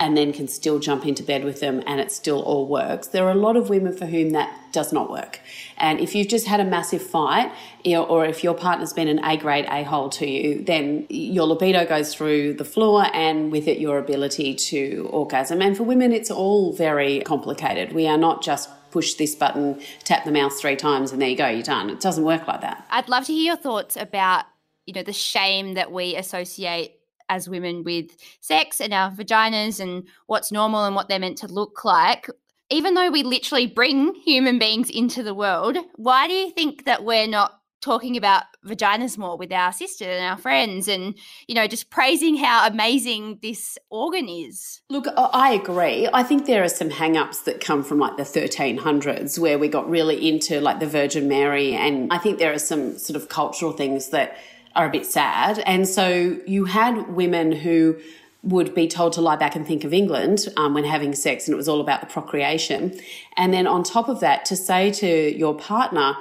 and 0.00 0.16
then 0.16 0.32
can 0.32 0.48
still 0.48 0.78
jump 0.78 1.06
into 1.06 1.22
bed 1.22 1.44
with 1.44 1.60
them 1.60 1.82
and 1.86 2.00
it 2.00 2.10
still 2.10 2.40
all 2.40 2.66
works. 2.66 3.08
There 3.08 3.26
are 3.26 3.32
a 3.32 3.34
lot 3.34 3.54
of 3.56 3.68
women 3.68 3.94
for 3.94 4.06
whom 4.06 4.30
that 4.30 4.50
does 4.72 4.94
not 4.94 5.10
work. 5.10 5.40
And 5.76 6.00
if 6.00 6.14
you've 6.14 6.28
just 6.28 6.46
had 6.46 6.58
a 6.58 6.64
massive 6.64 7.02
fight, 7.02 7.52
or 7.84 8.24
if 8.24 8.42
your 8.42 8.54
partner's 8.54 8.94
been 8.94 9.08
an 9.08 9.22
A 9.22 9.36
grade 9.36 9.66
a 9.68 9.82
hole 9.82 10.08
to 10.10 10.26
you, 10.26 10.64
then 10.64 11.06
your 11.10 11.46
libido 11.46 11.84
goes 11.84 12.14
through 12.14 12.54
the 12.54 12.64
floor 12.64 13.08
and 13.12 13.52
with 13.52 13.68
it 13.68 13.78
your 13.78 13.98
ability 13.98 14.54
to 14.54 15.06
orgasm. 15.12 15.60
And 15.60 15.76
for 15.76 15.82
women, 15.82 16.12
it's 16.12 16.30
all 16.30 16.72
very 16.72 17.20
complicated. 17.20 17.92
We 17.92 18.06
are 18.06 18.18
not 18.18 18.42
just 18.42 18.70
push 18.90 19.14
this 19.14 19.34
button, 19.34 19.80
tap 20.04 20.24
the 20.24 20.32
mouse 20.32 20.60
three 20.60 20.76
times, 20.76 21.12
and 21.12 21.20
there 21.20 21.28
you 21.28 21.36
go, 21.36 21.46
you're 21.46 21.62
done. 21.62 21.90
It 21.90 22.00
doesn't 22.00 22.24
work 22.24 22.48
like 22.48 22.62
that. 22.62 22.86
I'd 22.90 23.08
love 23.08 23.26
to 23.26 23.32
hear 23.32 23.44
your 23.44 23.56
thoughts 23.56 23.96
about 23.96 24.46
you 24.90 24.94
know 24.94 25.04
the 25.04 25.12
shame 25.12 25.74
that 25.74 25.92
we 25.92 26.16
associate 26.16 26.96
as 27.28 27.48
women 27.48 27.84
with 27.84 28.10
sex 28.40 28.80
and 28.80 28.92
our 28.92 29.08
vaginas 29.12 29.78
and 29.78 30.02
what's 30.26 30.50
normal 30.50 30.84
and 30.84 30.96
what 30.96 31.08
they're 31.08 31.20
meant 31.20 31.38
to 31.38 31.46
look 31.46 31.84
like. 31.84 32.26
Even 32.70 32.94
though 32.94 33.08
we 33.08 33.22
literally 33.22 33.68
bring 33.68 34.16
human 34.16 34.58
beings 34.58 34.90
into 34.90 35.22
the 35.22 35.32
world 35.32 35.78
why 35.94 36.26
do 36.26 36.34
you 36.34 36.50
think 36.50 36.86
that 36.86 37.04
we're 37.04 37.28
not 37.28 37.60
talking 37.80 38.16
about 38.16 38.42
vaginas 38.66 39.16
more 39.16 39.38
with 39.38 39.52
our 39.52 39.72
sisters 39.72 40.08
and 40.08 40.24
our 40.24 40.36
friends 40.36 40.86
and 40.86 41.14
you 41.46 41.54
know 41.54 41.66
just 41.66 41.88
praising 41.88 42.36
how 42.36 42.66
amazing 42.66 43.38
this 43.42 43.78
organ 43.90 44.28
is? 44.28 44.80
Look 44.90 45.06
i 45.16 45.52
agree. 45.52 46.08
I 46.12 46.24
think 46.24 46.46
there 46.46 46.64
are 46.64 46.68
some 46.68 46.90
hang-ups 46.90 47.42
that 47.42 47.60
come 47.60 47.84
from 47.84 48.00
like 48.00 48.16
the 48.16 48.24
1300s 48.24 49.38
where 49.38 49.56
we 49.56 49.68
got 49.68 49.88
really 49.88 50.28
into 50.28 50.60
like 50.60 50.80
the 50.80 50.86
virgin 50.86 51.28
mary. 51.28 51.74
And 51.74 52.12
i 52.12 52.18
think 52.18 52.38
there 52.38 52.52
are 52.52 52.58
some 52.58 52.98
sort 52.98 53.16
of 53.16 53.28
cultural 53.28 53.72
things 53.72 54.08
that 54.08 54.36
are 54.76 54.86
a 54.86 54.90
bit 54.90 55.06
sad. 55.06 55.58
And 55.60 55.86
so 55.86 56.38
you 56.46 56.66
had 56.66 57.14
women 57.14 57.52
who 57.52 57.98
would 58.42 58.74
be 58.74 58.88
told 58.88 59.12
to 59.12 59.20
lie 59.20 59.36
back 59.36 59.54
and 59.54 59.66
think 59.66 59.84
of 59.84 59.92
England 59.92 60.48
um, 60.56 60.74
when 60.74 60.84
having 60.84 61.14
sex, 61.14 61.46
and 61.46 61.52
it 61.52 61.56
was 61.56 61.68
all 61.68 61.80
about 61.80 62.00
the 62.00 62.06
procreation. 62.06 62.98
And 63.36 63.52
then 63.52 63.66
on 63.66 63.82
top 63.82 64.08
of 64.08 64.20
that, 64.20 64.44
to 64.46 64.56
say 64.56 64.90
to 64.92 65.36
your 65.36 65.54
partner, 65.54 66.14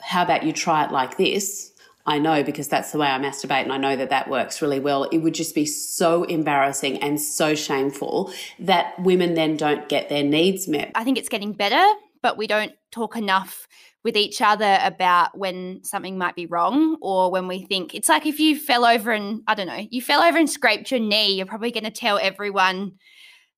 How 0.00 0.22
about 0.22 0.42
you 0.42 0.52
try 0.52 0.84
it 0.84 0.90
like 0.90 1.16
this? 1.16 1.70
I 2.06 2.18
know 2.18 2.42
because 2.42 2.68
that's 2.68 2.92
the 2.92 2.98
way 2.98 3.06
I 3.06 3.18
masturbate 3.18 3.62
and 3.62 3.72
I 3.72 3.76
know 3.76 3.94
that 3.94 4.10
that 4.10 4.28
works 4.28 4.62
really 4.62 4.80
well. 4.80 5.04
It 5.04 5.18
would 5.18 5.34
just 5.34 5.54
be 5.54 5.66
so 5.66 6.24
embarrassing 6.24 6.98
and 6.98 7.20
so 7.20 7.54
shameful 7.54 8.32
that 8.58 8.98
women 8.98 9.34
then 9.34 9.56
don't 9.56 9.88
get 9.88 10.08
their 10.08 10.24
needs 10.24 10.66
met. 10.66 10.90
I 10.94 11.04
think 11.04 11.18
it's 11.18 11.28
getting 11.28 11.52
better, 11.52 11.84
but 12.22 12.36
we 12.36 12.46
don't 12.46 12.72
talk 12.90 13.16
enough 13.16 13.68
with 14.02 14.16
each 14.16 14.40
other 14.40 14.78
about 14.82 15.36
when 15.36 15.80
something 15.84 16.16
might 16.16 16.34
be 16.34 16.46
wrong 16.46 16.96
or 17.02 17.30
when 17.30 17.46
we 17.46 17.62
think 17.62 17.94
it's 17.94 18.08
like 18.08 18.24
if 18.24 18.40
you 18.40 18.58
fell 18.58 18.84
over 18.84 19.10
and 19.10 19.42
I 19.46 19.54
don't 19.54 19.66
know, 19.66 19.86
you 19.90 20.00
fell 20.00 20.22
over 20.22 20.38
and 20.38 20.48
scraped 20.48 20.90
your 20.90 21.00
knee, 21.00 21.34
you're 21.34 21.46
probably 21.46 21.70
going 21.70 21.84
to 21.84 21.90
tell 21.90 22.18
everyone 22.18 22.92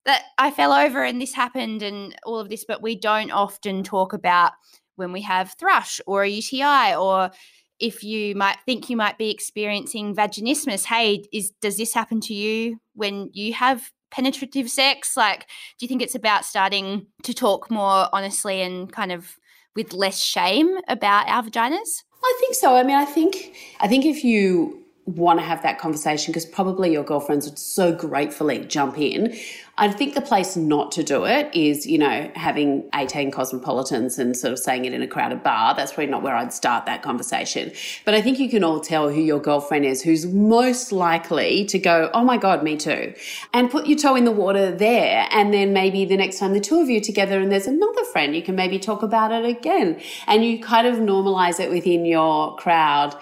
that 0.04 0.22
I 0.38 0.50
fell 0.50 0.72
over 0.72 1.04
and 1.04 1.20
this 1.20 1.32
happened 1.32 1.82
and 1.82 2.16
all 2.24 2.40
of 2.40 2.48
this, 2.48 2.64
but 2.66 2.82
we 2.82 2.96
don't 2.96 3.30
often 3.30 3.84
talk 3.84 4.12
about 4.12 4.52
when 4.96 5.12
we 5.12 5.22
have 5.22 5.54
thrush 5.58 6.00
or 6.06 6.24
a 6.24 6.28
UTI 6.28 6.96
or 6.96 7.30
if 7.78 8.02
you 8.02 8.34
might 8.34 8.58
think 8.66 8.90
you 8.90 8.96
might 8.96 9.18
be 9.18 9.30
experiencing 9.30 10.14
vaginismus. 10.14 10.84
Hey, 10.84 11.24
is 11.32 11.52
does 11.60 11.76
this 11.76 11.94
happen 11.94 12.20
to 12.22 12.34
you 12.34 12.78
when 12.94 13.30
you 13.32 13.52
have 13.54 13.90
penetrative 14.10 14.70
sex? 14.70 15.16
Like, 15.16 15.40
do 15.78 15.84
you 15.84 15.88
think 15.88 16.02
it's 16.02 16.14
about 16.14 16.44
starting 16.44 17.06
to 17.22 17.32
talk 17.32 17.70
more 17.70 18.08
honestly 18.12 18.60
and 18.60 18.92
kind 18.92 19.12
of 19.12 19.36
with 19.74 19.92
less 19.92 20.18
shame 20.20 20.78
about 20.88 21.28
our 21.28 21.42
vaginas? 21.42 22.02
I 22.24 22.36
think 22.40 22.54
so. 22.54 22.76
I 22.76 22.82
mean, 22.82 22.96
I 22.96 23.04
think 23.04 23.54
I 23.80 23.88
think 23.88 24.04
if 24.04 24.24
you 24.24 24.81
want 25.06 25.40
to 25.40 25.44
have 25.44 25.62
that 25.62 25.78
conversation 25.78 26.30
because 26.30 26.46
probably 26.46 26.92
your 26.92 27.02
girlfriends 27.02 27.48
would 27.48 27.58
so 27.58 27.92
gratefully 27.92 28.64
jump 28.66 28.96
in. 28.96 29.36
I 29.76 29.90
think 29.90 30.14
the 30.14 30.20
place 30.20 30.54
not 30.54 30.92
to 30.92 31.02
do 31.02 31.24
it 31.24 31.52
is, 31.54 31.86
you 31.86 31.98
know, 31.98 32.30
having 32.36 32.88
18 32.94 33.32
cosmopolitans 33.32 34.18
and 34.18 34.36
sort 34.36 34.52
of 34.52 34.60
saying 34.60 34.84
it 34.84 34.92
in 34.92 35.02
a 35.02 35.08
crowded 35.08 35.42
bar. 35.42 35.74
That's 35.74 35.92
probably 35.92 36.10
not 36.10 36.22
where 36.22 36.36
I'd 36.36 36.52
start 36.52 36.86
that 36.86 37.02
conversation. 37.02 37.72
But 38.04 38.14
I 38.14 38.22
think 38.22 38.38
you 38.38 38.48
can 38.48 38.62
all 38.62 38.78
tell 38.78 39.08
who 39.08 39.20
your 39.20 39.40
girlfriend 39.40 39.86
is, 39.86 40.02
who's 40.02 40.24
most 40.26 40.92
likely 40.92 41.64
to 41.64 41.78
go, 41.80 42.10
oh 42.14 42.22
my 42.22 42.36
God, 42.36 42.62
me 42.62 42.76
too. 42.76 43.12
And 43.52 43.70
put 43.70 43.86
your 43.86 43.98
toe 43.98 44.14
in 44.14 44.24
the 44.24 44.30
water 44.30 44.70
there. 44.70 45.26
And 45.32 45.52
then 45.52 45.72
maybe 45.72 46.04
the 46.04 46.16
next 46.16 46.38
time 46.38 46.52
the 46.52 46.60
two 46.60 46.78
of 46.78 46.88
you 46.88 47.00
together 47.00 47.40
and 47.40 47.50
there's 47.50 47.66
another 47.66 48.04
friend, 48.04 48.36
you 48.36 48.42
can 48.42 48.54
maybe 48.54 48.78
talk 48.78 49.02
about 49.02 49.32
it 49.32 49.44
again. 49.44 50.00
And 50.28 50.44
you 50.44 50.60
kind 50.60 50.86
of 50.86 50.96
normalize 50.96 51.58
it 51.58 51.70
within 51.70 52.04
your 52.04 52.54
crowd 52.56 53.16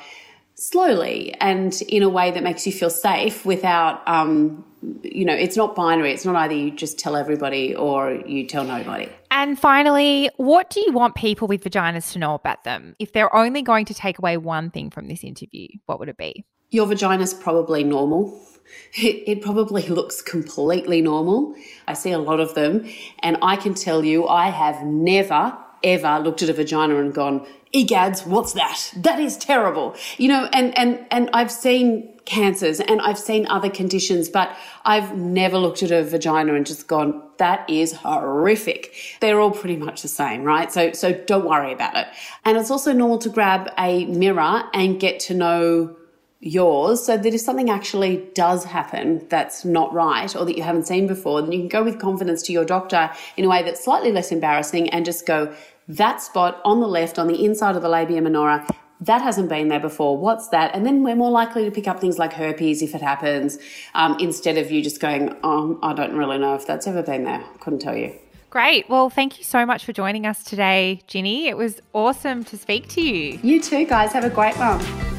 slowly 0.60 1.34
and 1.40 1.80
in 1.88 2.02
a 2.02 2.08
way 2.08 2.30
that 2.30 2.42
makes 2.42 2.66
you 2.66 2.72
feel 2.72 2.90
safe 2.90 3.46
without 3.46 4.06
um, 4.06 4.64
you 5.02 5.24
know 5.24 5.34
it's 5.34 5.56
not 5.56 5.74
binary. 5.74 6.12
It's 6.12 6.24
not 6.24 6.36
either 6.36 6.54
you 6.54 6.70
just 6.70 6.98
tell 6.98 7.16
everybody 7.16 7.74
or 7.74 8.12
you 8.26 8.46
tell 8.46 8.64
nobody. 8.64 9.08
And 9.30 9.58
finally 9.58 10.30
what 10.36 10.70
do 10.70 10.80
you 10.80 10.92
want 10.92 11.14
people 11.14 11.48
with 11.48 11.64
vaginas 11.64 12.12
to 12.12 12.18
know 12.18 12.34
about 12.34 12.64
them? 12.64 12.94
If 12.98 13.12
they're 13.12 13.34
only 13.34 13.62
going 13.62 13.86
to 13.86 13.94
take 13.94 14.18
away 14.18 14.36
one 14.36 14.70
thing 14.70 14.90
from 14.90 15.08
this 15.08 15.24
interview 15.24 15.68
what 15.86 15.98
would 15.98 16.08
it 16.08 16.18
be? 16.18 16.44
Your 16.70 16.86
vagina's 16.86 17.34
probably 17.34 17.82
normal. 17.82 18.38
It, 18.94 19.24
it 19.26 19.42
probably 19.42 19.82
looks 19.88 20.22
completely 20.22 21.02
normal. 21.02 21.56
I 21.88 21.94
see 21.94 22.12
a 22.12 22.20
lot 22.20 22.38
of 22.38 22.54
them. 22.54 22.88
And 23.18 23.36
i 23.42 23.56
can 23.56 23.74
tell 23.74 24.04
you 24.04 24.28
i 24.28 24.48
have 24.48 24.84
never 24.84 25.58
ever 25.82 26.18
looked 26.18 26.42
at 26.42 26.48
a 26.48 26.52
vagina 26.52 26.98
and 26.98 27.14
gone, 27.14 27.46
egads, 27.74 28.26
what's 28.26 28.52
that? 28.54 28.92
That 28.96 29.20
is 29.20 29.36
terrible. 29.36 29.94
You 30.18 30.28
know, 30.28 30.48
and, 30.52 30.76
and, 30.76 31.06
and 31.10 31.30
I've 31.32 31.52
seen 31.52 32.08
cancers 32.24 32.80
and 32.80 33.00
I've 33.00 33.18
seen 33.18 33.46
other 33.48 33.70
conditions, 33.70 34.28
but 34.28 34.56
I've 34.84 35.16
never 35.16 35.58
looked 35.58 35.82
at 35.82 35.90
a 35.90 36.02
vagina 36.02 36.54
and 36.54 36.66
just 36.66 36.86
gone, 36.86 37.22
that 37.38 37.68
is 37.68 37.92
horrific. 37.92 38.94
They're 39.20 39.40
all 39.40 39.50
pretty 39.50 39.76
much 39.76 40.02
the 40.02 40.08
same, 40.08 40.42
right? 40.42 40.72
So, 40.72 40.92
so 40.92 41.12
don't 41.12 41.46
worry 41.46 41.72
about 41.72 41.96
it. 41.96 42.08
And 42.44 42.56
it's 42.56 42.70
also 42.70 42.92
normal 42.92 43.18
to 43.18 43.28
grab 43.28 43.70
a 43.78 44.04
mirror 44.06 44.64
and 44.74 44.98
get 44.98 45.20
to 45.20 45.34
know 45.34 45.96
yours 46.40 47.04
so 47.04 47.18
that 47.18 47.34
if 47.34 47.40
something 47.40 47.68
actually 47.68 48.28
does 48.34 48.64
happen 48.64 49.26
that's 49.28 49.64
not 49.64 49.92
right 49.92 50.34
or 50.34 50.46
that 50.46 50.56
you 50.56 50.62
haven't 50.62 50.86
seen 50.86 51.06
before, 51.06 51.42
then 51.42 51.52
you 51.52 51.58
can 51.58 51.68
go 51.68 51.82
with 51.82 52.00
confidence 52.00 52.42
to 52.42 52.52
your 52.52 52.64
doctor 52.64 53.10
in 53.36 53.44
a 53.44 53.48
way 53.48 53.62
that's 53.62 53.84
slightly 53.84 54.10
less 54.10 54.32
embarrassing 54.32 54.88
and 54.88 55.04
just 55.04 55.26
go, 55.26 55.54
that 55.96 56.22
spot 56.22 56.60
on 56.64 56.80
the 56.80 56.86
left 56.86 57.18
on 57.18 57.26
the 57.26 57.44
inside 57.44 57.76
of 57.76 57.82
the 57.82 57.88
labia 57.88 58.20
minora, 58.20 58.66
that 59.00 59.22
hasn't 59.22 59.48
been 59.48 59.68
there 59.68 59.80
before. 59.80 60.16
What's 60.16 60.48
that? 60.48 60.74
And 60.74 60.84
then 60.84 61.02
we're 61.02 61.16
more 61.16 61.30
likely 61.30 61.64
to 61.64 61.70
pick 61.70 61.88
up 61.88 62.00
things 62.00 62.18
like 62.18 62.32
herpes 62.32 62.82
if 62.82 62.94
it 62.94 63.00
happens, 63.00 63.58
um, 63.94 64.16
instead 64.20 64.58
of 64.58 64.70
you 64.70 64.82
just 64.82 65.00
going, 65.00 65.34
oh, 65.42 65.78
I 65.82 65.94
don't 65.94 66.14
really 66.14 66.38
know 66.38 66.54
if 66.54 66.66
that's 66.66 66.86
ever 66.86 67.02
been 67.02 67.24
there. 67.24 67.42
Couldn't 67.60 67.80
tell 67.80 67.96
you. 67.96 68.14
Great. 68.50 68.88
Well, 68.90 69.10
thank 69.10 69.38
you 69.38 69.44
so 69.44 69.64
much 69.64 69.84
for 69.84 69.92
joining 69.92 70.26
us 70.26 70.42
today, 70.42 71.00
Ginni. 71.08 71.46
It 71.46 71.56
was 71.56 71.80
awesome 71.92 72.44
to 72.44 72.58
speak 72.58 72.88
to 72.88 73.00
you. 73.00 73.38
You 73.42 73.60
too, 73.60 73.86
guys. 73.86 74.12
Have 74.12 74.24
a 74.24 74.30
great 74.30 74.58
one. 74.58 75.09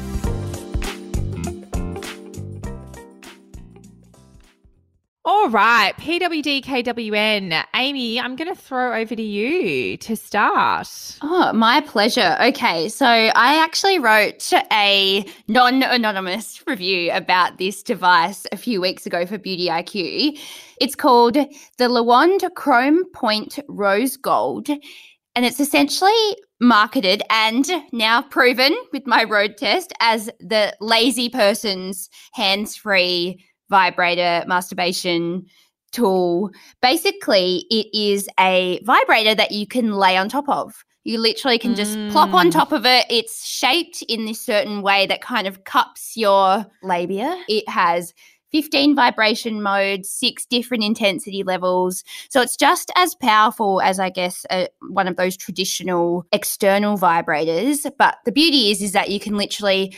All 5.42 5.50
right, 5.50 5.92
PWDKWN. 5.96 7.64
Amy, 7.74 8.20
I'm 8.20 8.36
going 8.36 8.46
to 8.46 8.54
throw 8.54 8.96
over 8.96 9.16
to 9.16 9.22
you 9.22 9.96
to 9.96 10.14
start. 10.14 11.18
Oh, 11.20 11.52
my 11.52 11.80
pleasure. 11.80 12.36
Okay, 12.40 12.88
so 12.88 13.06
I 13.06 13.60
actually 13.60 13.98
wrote 13.98 14.52
a 14.70 15.26
non 15.48 15.82
anonymous 15.82 16.62
review 16.68 17.10
about 17.10 17.58
this 17.58 17.82
device 17.82 18.46
a 18.52 18.56
few 18.56 18.80
weeks 18.80 19.04
ago 19.04 19.26
for 19.26 19.36
Beauty 19.36 19.66
IQ. 19.66 20.38
It's 20.80 20.94
called 20.94 21.36
the 21.76 21.88
Le 21.88 22.04
Wand 22.04 22.44
Chrome 22.54 23.04
Point 23.10 23.58
Rose 23.66 24.16
Gold, 24.16 24.68
and 24.68 25.44
it's 25.44 25.58
essentially 25.58 26.36
marketed 26.60 27.20
and 27.30 27.68
now 27.90 28.22
proven 28.22 28.76
with 28.92 29.08
my 29.08 29.24
road 29.24 29.56
test 29.56 29.92
as 29.98 30.30
the 30.38 30.72
lazy 30.80 31.28
person's 31.28 32.08
hands 32.32 32.76
free 32.76 33.44
vibrator 33.72 34.44
masturbation 34.46 35.46
tool. 35.92 36.50
Basically, 36.82 37.64
it 37.70 37.86
is 37.92 38.28
a 38.38 38.80
vibrator 38.84 39.34
that 39.34 39.50
you 39.50 39.66
can 39.66 39.92
lay 39.92 40.16
on 40.16 40.28
top 40.28 40.48
of. 40.48 40.84
You 41.04 41.18
literally 41.18 41.58
can 41.58 41.74
just 41.74 41.96
mm. 41.96 42.12
plop 42.12 42.34
on 42.34 42.48
mm. 42.48 42.52
top 42.52 42.70
of 42.70 42.84
it. 42.86 43.06
It's 43.08 43.44
shaped 43.44 44.02
in 44.02 44.26
this 44.26 44.40
certain 44.40 44.82
way 44.82 45.06
that 45.06 45.22
kind 45.22 45.46
of 45.46 45.64
cups 45.64 46.16
your 46.16 46.66
labia. 46.82 47.42
It 47.48 47.68
has 47.68 48.14
15 48.52 48.94
vibration 48.94 49.62
modes, 49.62 50.10
six 50.10 50.44
different 50.44 50.84
intensity 50.84 51.42
levels. 51.42 52.04
So 52.28 52.42
it's 52.42 52.56
just 52.56 52.92
as 52.94 53.14
powerful 53.14 53.80
as, 53.80 53.98
I 53.98 54.10
guess, 54.10 54.44
a, 54.50 54.68
one 54.90 55.08
of 55.08 55.16
those 55.16 55.36
traditional 55.36 56.26
external 56.30 56.98
vibrators. 56.98 57.90
But 57.98 58.18
the 58.26 58.32
beauty 58.32 58.70
is, 58.70 58.82
is 58.82 58.92
that 58.92 59.10
you 59.10 59.18
can 59.18 59.36
literally 59.36 59.96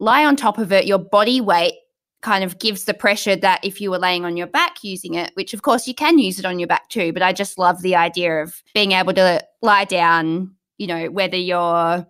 lie 0.00 0.24
on 0.24 0.34
top 0.34 0.58
of 0.58 0.72
it. 0.72 0.84
Your 0.84 0.98
body 0.98 1.40
weight 1.40 1.74
kind 2.22 2.42
of 2.44 2.58
gives 2.58 2.84
the 2.84 2.94
pressure 2.94 3.36
that 3.36 3.60
if 3.62 3.80
you 3.80 3.90
were 3.90 3.98
laying 3.98 4.24
on 4.24 4.36
your 4.36 4.46
back 4.46 4.82
using 4.82 5.14
it, 5.14 5.32
which 5.34 5.52
of 5.52 5.62
course 5.62 5.86
you 5.86 5.94
can 5.94 6.18
use 6.18 6.38
it 6.38 6.44
on 6.44 6.58
your 6.58 6.68
back 6.68 6.88
too, 6.88 7.12
but 7.12 7.22
I 7.22 7.32
just 7.32 7.58
love 7.58 7.82
the 7.82 7.96
idea 7.96 8.42
of 8.42 8.62
being 8.74 8.92
able 8.92 9.12
to 9.14 9.44
lie 9.60 9.84
down, 9.84 10.54
you 10.78 10.86
know, 10.86 11.10
whether 11.10 11.36
you're 11.36 12.06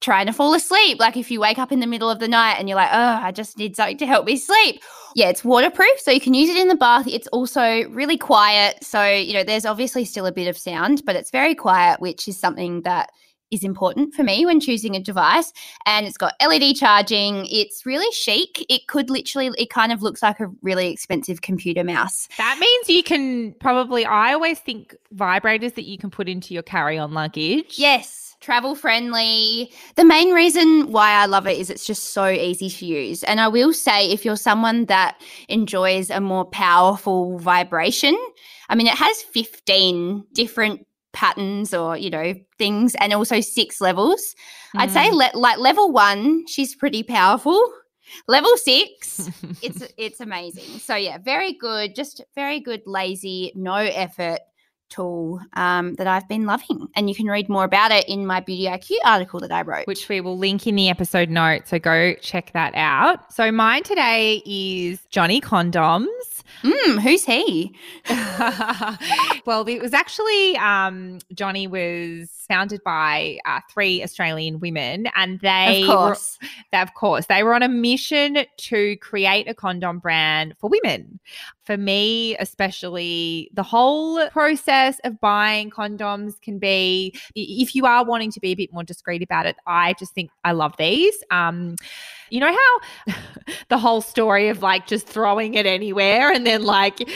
trying 0.00 0.26
to 0.26 0.32
fall 0.32 0.52
asleep, 0.52 1.00
like 1.00 1.16
if 1.16 1.30
you 1.30 1.40
wake 1.40 1.58
up 1.58 1.72
in 1.72 1.80
the 1.80 1.86
middle 1.86 2.10
of 2.10 2.18
the 2.18 2.28
night 2.28 2.56
and 2.58 2.68
you're 2.68 2.76
like, 2.76 2.90
oh, 2.92 3.20
I 3.22 3.32
just 3.32 3.56
need 3.56 3.74
something 3.74 3.96
to 3.98 4.06
help 4.06 4.26
me 4.26 4.36
sleep. 4.36 4.82
Yeah, 5.14 5.30
it's 5.30 5.44
waterproof, 5.44 5.98
so 5.98 6.10
you 6.10 6.20
can 6.20 6.34
use 6.34 6.50
it 6.50 6.58
in 6.58 6.68
the 6.68 6.74
bath. 6.74 7.06
It's 7.06 7.28
also 7.28 7.88
really 7.88 8.18
quiet. 8.18 8.84
So, 8.84 9.02
you 9.06 9.32
know, 9.32 9.44
there's 9.44 9.64
obviously 9.64 10.04
still 10.04 10.26
a 10.26 10.32
bit 10.32 10.46
of 10.46 10.58
sound, 10.58 11.02
but 11.06 11.16
it's 11.16 11.30
very 11.30 11.54
quiet, 11.54 12.00
which 12.00 12.28
is 12.28 12.38
something 12.38 12.82
that 12.82 13.10
is 13.50 13.64
important 13.64 14.14
for 14.14 14.22
me 14.22 14.44
when 14.46 14.60
choosing 14.60 14.94
a 14.96 15.00
device. 15.00 15.52
And 15.86 16.06
it's 16.06 16.16
got 16.16 16.34
LED 16.46 16.76
charging. 16.76 17.46
It's 17.46 17.86
really 17.86 18.10
chic. 18.12 18.64
It 18.68 18.86
could 18.88 19.10
literally, 19.10 19.50
it 19.58 19.70
kind 19.70 19.92
of 19.92 20.02
looks 20.02 20.22
like 20.22 20.40
a 20.40 20.50
really 20.62 20.90
expensive 20.90 21.40
computer 21.42 21.84
mouse. 21.84 22.28
That 22.38 22.58
means 22.58 22.88
you 22.88 23.02
can 23.02 23.54
probably, 23.54 24.04
I 24.04 24.32
always 24.32 24.58
think 24.58 24.94
vibrators 25.14 25.74
that 25.74 25.84
you 25.84 25.98
can 25.98 26.10
put 26.10 26.28
into 26.28 26.54
your 26.54 26.62
carry 26.62 26.98
on 26.98 27.12
luggage. 27.12 27.78
Yes 27.78 28.24
travel 28.44 28.74
friendly. 28.74 29.72
The 29.96 30.04
main 30.04 30.32
reason 30.32 30.92
why 30.92 31.12
I 31.12 31.24
love 31.24 31.46
it 31.46 31.58
is 31.58 31.70
it's 31.70 31.86
just 31.86 32.12
so 32.12 32.28
easy 32.28 32.68
to 32.68 32.86
use. 32.86 33.24
And 33.24 33.40
I 33.40 33.48
will 33.48 33.72
say, 33.72 34.10
if 34.10 34.24
you're 34.24 34.36
someone 34.36 34.84
that 34.86 35.20
enjoys 35.48 36.10
a 36.10 36.20
more 36.20 36.44
powerful 36.44 37.38
vibration, 37.38 38.16
I 38.68 38.74
mean, 38.74 38.86
it 38.86 38.94
has 38.94 39.22
15 39.22 40.24
different 40.34 40.86
patterns 41.14 41.72
or 41.72 41.96
you 41.96 42.10
know 42.10 42.34
things 42.58 42.94
and 42.96 43.12
also 43.14 43.40
six 43.40 43.80
levels 43.80 44.34
mm. 44.74 44.80
i'd 44.80 44.90
say 44.90 45.08
mm. 45.08 45.14
le- 45.14 45.38
like 45.38 45.58
level 45.58 45.90
one 45.90 46.46
she's 46.46 46.74
pretty 46.74 47.02
powerful 47.02 47.58
level 48.28 48.54
six 48.56 49.30
it's 49.62 49.82
it's 49.96 50.20
amazing 50.20 50.78
so 50.78 50.94
yeah 50.94 51.16
very 51.18 51.54
good 51.54 51.94
just 51.94 52.20
very 52.34 52.60
good 52.60 52.82
lazy 52.84 53.52
no 53.54 53.76
effort 53.76 54.40
tool 54.88 55.40
um, 55.54 55.94
that 55.94 56.06
I've 56.06 56.28
been 56.28 56.46
loving. 56.46 56.88
And 56.96 57.08
you 57.08 57.14
can 57.14 57.26
read 57.26 57.48
more 57.48 57.64
about 57.64 57.90
it 57.90 58.08
in 58.08 58.26
my 58.26 58.40
Beauty 58.40 58.64
IQ 58.64 58.96
article 59.04 59.40
that 59.40 59.52
I 59.52 59.62
wrote, 59.62 59.86
which 59.86 60.08
we 60.08 60.20
will 60.20 60.38
link 60.38 60.66
in 60.66 60.76
the 60.76 60.88
episode 60.88 61.30
notes. 61.30 61.70
So 61.70 61.78
go 61.78 62.14
check 62.14 62.52
that 62.52 62.74
out. 62.74 63.32
So 63.32 63.50
mine 63.50 63.82
today 63.82 64.42
is 64.44 65.00
Johnny 65.10 65.40
Condoms. 65.40 66.06
Mm, 66.62 67.00
who's 67.00 67.24
he? 67.24 67.74
well, 69.46 69.66
it 69.66 69.80
was 69.80 69.94
actually 69.94 70.56
um, 70.58 71.18
Johnny 71.32 71.66
was 71.66 72.33
founded 72.46 72.80
by 72.84 73.38
uh, 73.44 73.60
three 73.72 74.02
Australian 74.02 74.60
women, 74.60 75.08
and 75.16 75.40
they, 75.40 75.82
of 75.82 75.88
course, 75.88 76.38
were, 76.40 76.48
they, 76.72 76.80
of 76.80 76.94
course, 76.94 77.26
they 77.26 77.42
were 77.42 77.54
on 77.54 77.62
a 77.62 77.68
mission 77.68 78.38
to 78.56 78.96
create 78.98 79.48
a 79.48 79.54
condom 79.54 79.98
brand 79.98 80.54
for 80.58 80.70
women. 80.70 81.20
For 81.64 81.76
me, 81.76 82.36
especially, 82.38 83.50
the 83.54 83.62
whole 83.62 84.28
process 84.28 85.00
of 85.04 85.20
buying 85.20 85.70
condoms 85.70 86.40
can 86.40 86.58
be, 86.58 87.14
if 87.34 87.74
you 87.74 87.86
are 87.86 88.04
wanting 88.04 88.30
to 88.32 88.40
be 88.40 88.52
a 88.52 88.54
bit 88.54 88.72
more 88.72 88.84
discreet 88.84 89.22
about 89.22 89.46
it, 89.46 89.56
I 89.66 89.94
just 89.94 90.14
think 90.14 90.30
I 90.44 90.52
love 90.52 90.74
these. 90.76 91.16
Um, 91.30 91.76
you 92.30 92.40
know 92.40 92.52
how 92.52 93.14
the 93.68 93.78
whole 93.78 94.00
story 94.00 94.48
of 94.48 94.62
like 94.62 94.86
just 94.86 95.06
throwing 95.06 95.54
it 95.54 95.66
anywhere 95.66 96.32
and 96.32 96.46
then 96.46 96.64
like 96.64 97.08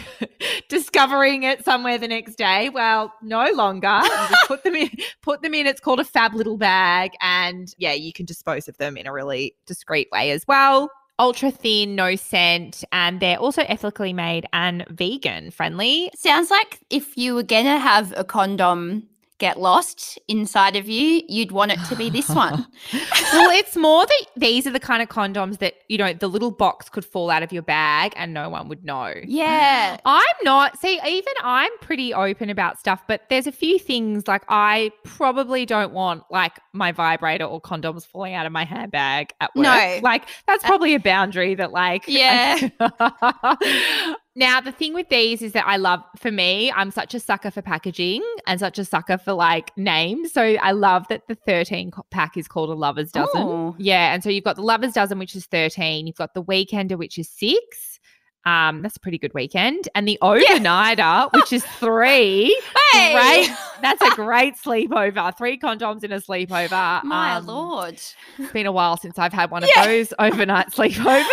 discovering 0.68 1.42
it 1.42 1.64
somewhere 1.64 1.98
the 1.98 2.08
next 2.08 2.36
day. 2.36 2.68
Well, 2.68 3.12
no 3.22 3.50
longer. 3.52 4.00
just 4.02 4.48
put 4.48 4.64
them 4.64 4.74
in. 4.74 4.90
Put 5.22 5.42
them 5.42 5.54
in. 5.54 5.66
It's 5.66 5.80
called 5.80 6.00
a 6.00 6.04
fab 6.04 6.34
little 6.34 6.56
bag, 6.56 7.12
and 7.20 7.72
yeah, 7.78 7.92
you 7.92 8.12
can 8.12 8.26
dispose 8.26 8.66
of 8.68 8.76
them 8.78 8.96
in 8.96 9.06
a 9.06 9.12
really 9.12 9.54
discreet 9.66 10.08
way 10.10 10.30
as 10.32 10.44
well. 10.48 10.90
Ultra 11.18 11.50
thin, 11.52 11.94
no 11.94 12.16
scent, 12.16 12.82
and 12.90 13.20
they're 13.20 13.38
also 13.38 13.62
ethically 13.62 14.12
made 14.12 14.46
and 14.52 14.84
vegan 14.88 15.50
friendly. 15.52 16.10
Sounds 16.16 16.50
like 16.50 16.80
if 16.90 17.16
you 17.16 17.34
were 17.34 17.44
gonna 17.44 17.78
have 17.78 18.12
a 18.16 18.24
condom 18.24 19.08
get 19.42 19.58
lost 19.58 20.20
inside 20.28 20.76
of 20.76 20.88
you, 20.88 21.20
you'd 21.28 21.50
want 21.50 21.72
it 21.72 21.78
to 21.88 21.96
be 21.96 22.08
this 22.08 22.28
one. 22.28 22.64
well, 23.32 23.50
it's 23.50 23.76
more 23.76 24.06
that 24.06 24.26
these 24.36 24.68
are 24.68 24.70
the 24.70 24.78
kind 24.78 25.02
of 25.02 25.08
condoms 25.08 25.58
that, 25.58 25.74
you 25.88 25.98
know, 25.98 26.12
the 26.12 26.28
little 26.28 26.52
box 26.52 26.88
could 26.88 27.04
fall 27.04 27.28
out 27.28 27.42
of 27.42 27.52
your 27.52 27.62
bag 27.62 28.12
and 28.14 28.32
no 28.32 28.48
one 28.48 28.68
would 28.68 28.84
know. 28.84 29.12
Yeah. 29.24 29.96
I'm 30.04 30.36
not, 30.44 30.78
see, 30.78 31.00
even 31.04 31.32
I'm 31.42 31.76
pretty 31.80 32.14
open 32.14 32.50
about 32.50 32.78
stuff, 32.78 33.02
but 33.08 33.22
there's 33.30 33.48
a 33.48 33.52
few 33.52 33.80
things 33.80 34.28
like 34.28 34.44
I 34.46 34.92
probably 35.02 35.66
don't 35.66 35.92
want 35.92 36.22
like 36.30 36.60
my 36.72 36.92
vibrator 36.92 37.44
or 37.44 37.60
condoms 37.60 38.06
falling 38.06 38.34
out 38.34 38.46
of 38.46 38.52
my 38.52 38.64
handbag 38.64 39.32
at 39.40 39.52
work. 39.56 39.64
No. 39.64 39.98
Like 40.04 40.28
that's 40.46 40.62
uh, 40.62 40.68
probably 40.68 40.94
a 40.94 41.00
boundary 41.00 41.56
that 41.56 41.72
like 41.72 42.04
Yeah. 42.06 42.68
Now, 44.34 44.62
the 44.62 44.72
thing 44.72 44.94
with 44.94 45.10
these 45.10 45.42
is 45.42 45.52
that 45.52 45.66
I 45.66 45.76
love, 45.76 46.02
for 46.16 46.30
me, 46.30 46.72
I'm 46.72 46.90
such 46.90 47.14
a 47.14 47.20
sucker 47.20 47.50
for 47.50 47.60
packaging 47.60 48.22
and 48.46 48.58
such 48.58 48.78
a 48.78 48.84
sucker 48.84 49.18
for 49.18 49.34
like 49.34 49.76
names. 49.76 50.32
So 50.32 50.42
I 50.42 50.72
love 50.72 51.06
that 51.08 51.28
the 51.28 51.34
13 51.34 51.92
pack 52.10 52.38
is 52.38 52.48
called 52.48 52.70
a 52.70 52.74
Lover's 52.74 53.12
Dozen. 53.12 53.42
Oh. 53.42 53.76
Yeah. 53.78 54.14
And 54.14 54.22
so 54.22 54.30
you've 54.30 54.44
got 54.44 54.56
the 54.56 54.62
Lover's 54.62 54.94
Dozen, 54.94 55.18
which 55.18 55.36
is 55.36 55.44
13. 55.46 56.06
You've 56.06 56.16
got 56.16 56.32
the 56.32 56.42
Weekender, 56.42 56.96
which 56.96 57.18
is 57.18 57.28
six. 57.28 58.00
Um, 58.44 58.82
that's 58.82 58.96
a 58.96 59.00
pretty 59.00 59.18
good 59.18 59.34
weekend. 59.34 59.88
And 59.94 60.08
the 60.08 60.18
overnighter, 60.20 60.96
yeah. 60.98 61.26
which 61.32 61.52
is 61.52 61.64
three. 61.78 62.60
Hey! 62.92 63.12
Great. 63.12 63.56
That's 63.82 64.00
a 64.00 64.14
great 64.14 64.54
sleepover. 64.54 65.36
Three 65.36 65.58
condoms 65.58 66.04
in 66.04 66.12
a 66.12 66.20
sleepover. 66.20 67.02
My 67.02 67.34
um, 67.34 67.46
lord. 67.46 67.94
It's 67.94 68.52
been 68.52 68.66
a 68.66 68.70
while 68.70 68.96
since 68.96 69.18
I've 69.18 69.32
had 69.32 69.50
one 69.50 69.64
of 69.64 69.70
those 69.74 70.14
overnight 70.20 70.70
sleepovers. 70.70 71.24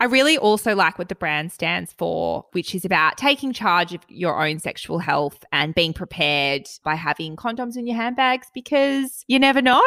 I 0.00 0.06
really 0.06 0.38
also 0.38 0.74
like 0.74 0.98
what 0.98 1.10
the 1.10 1.14
brand 1.14 1.52
stands 1.52 1.92
for, 1.92 2.46
which 2.52 2.74
is 2.74 2.86
about 2.86 3.18
taking 3.18 3.52
charge 3.52 3.92
of 3.92 4.00
your 4.08 4.42
own 4.44 4.58
sexual 4.58 4.98
health 4.98 5.44
and 5.52 5.74
being 5.74 5.92
prepared 5.92 6.66
by 6.84 6.94
having 6.94 7.36
condoms 7.36 7.76
in 7.76 7.86
your 7.86 7.96
handbags 7.96 8.48
because 8.54 9.24
you 9.28 9.38
never 9.38 9.60
know. 9.60 9.82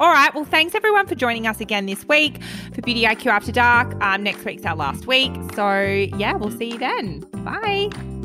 All 0.00 0.10
right. 0.10 0.34
Well, 0.34 0.44
thanks 0.44 0.74
everyone 0.74 1.06
for 1.06 1.14
joining 1.14 1.46
us 1.46 1.60
again 1.60 1.86
this 1.86 2.04
week 2.06 2.42
for 2.74 2.80
Beauty 2.82 3.04
IQ 3.04 3.26
After 3.26 3.52
Dark. 3.52 3.94
Um, 4.02 4.22
next 4.22 4.44
week's 4.44 4.64
our 4.64 4.74
last 4.74 5.06
week. 5.06 5.32
So, 5.54 5.80
yeah, 6.16 6.34
we'll 6.34 6.50
see 6.50 6.72
you 6.72 6.78
then. 6.78 7.20
Bye. 7.44 8.19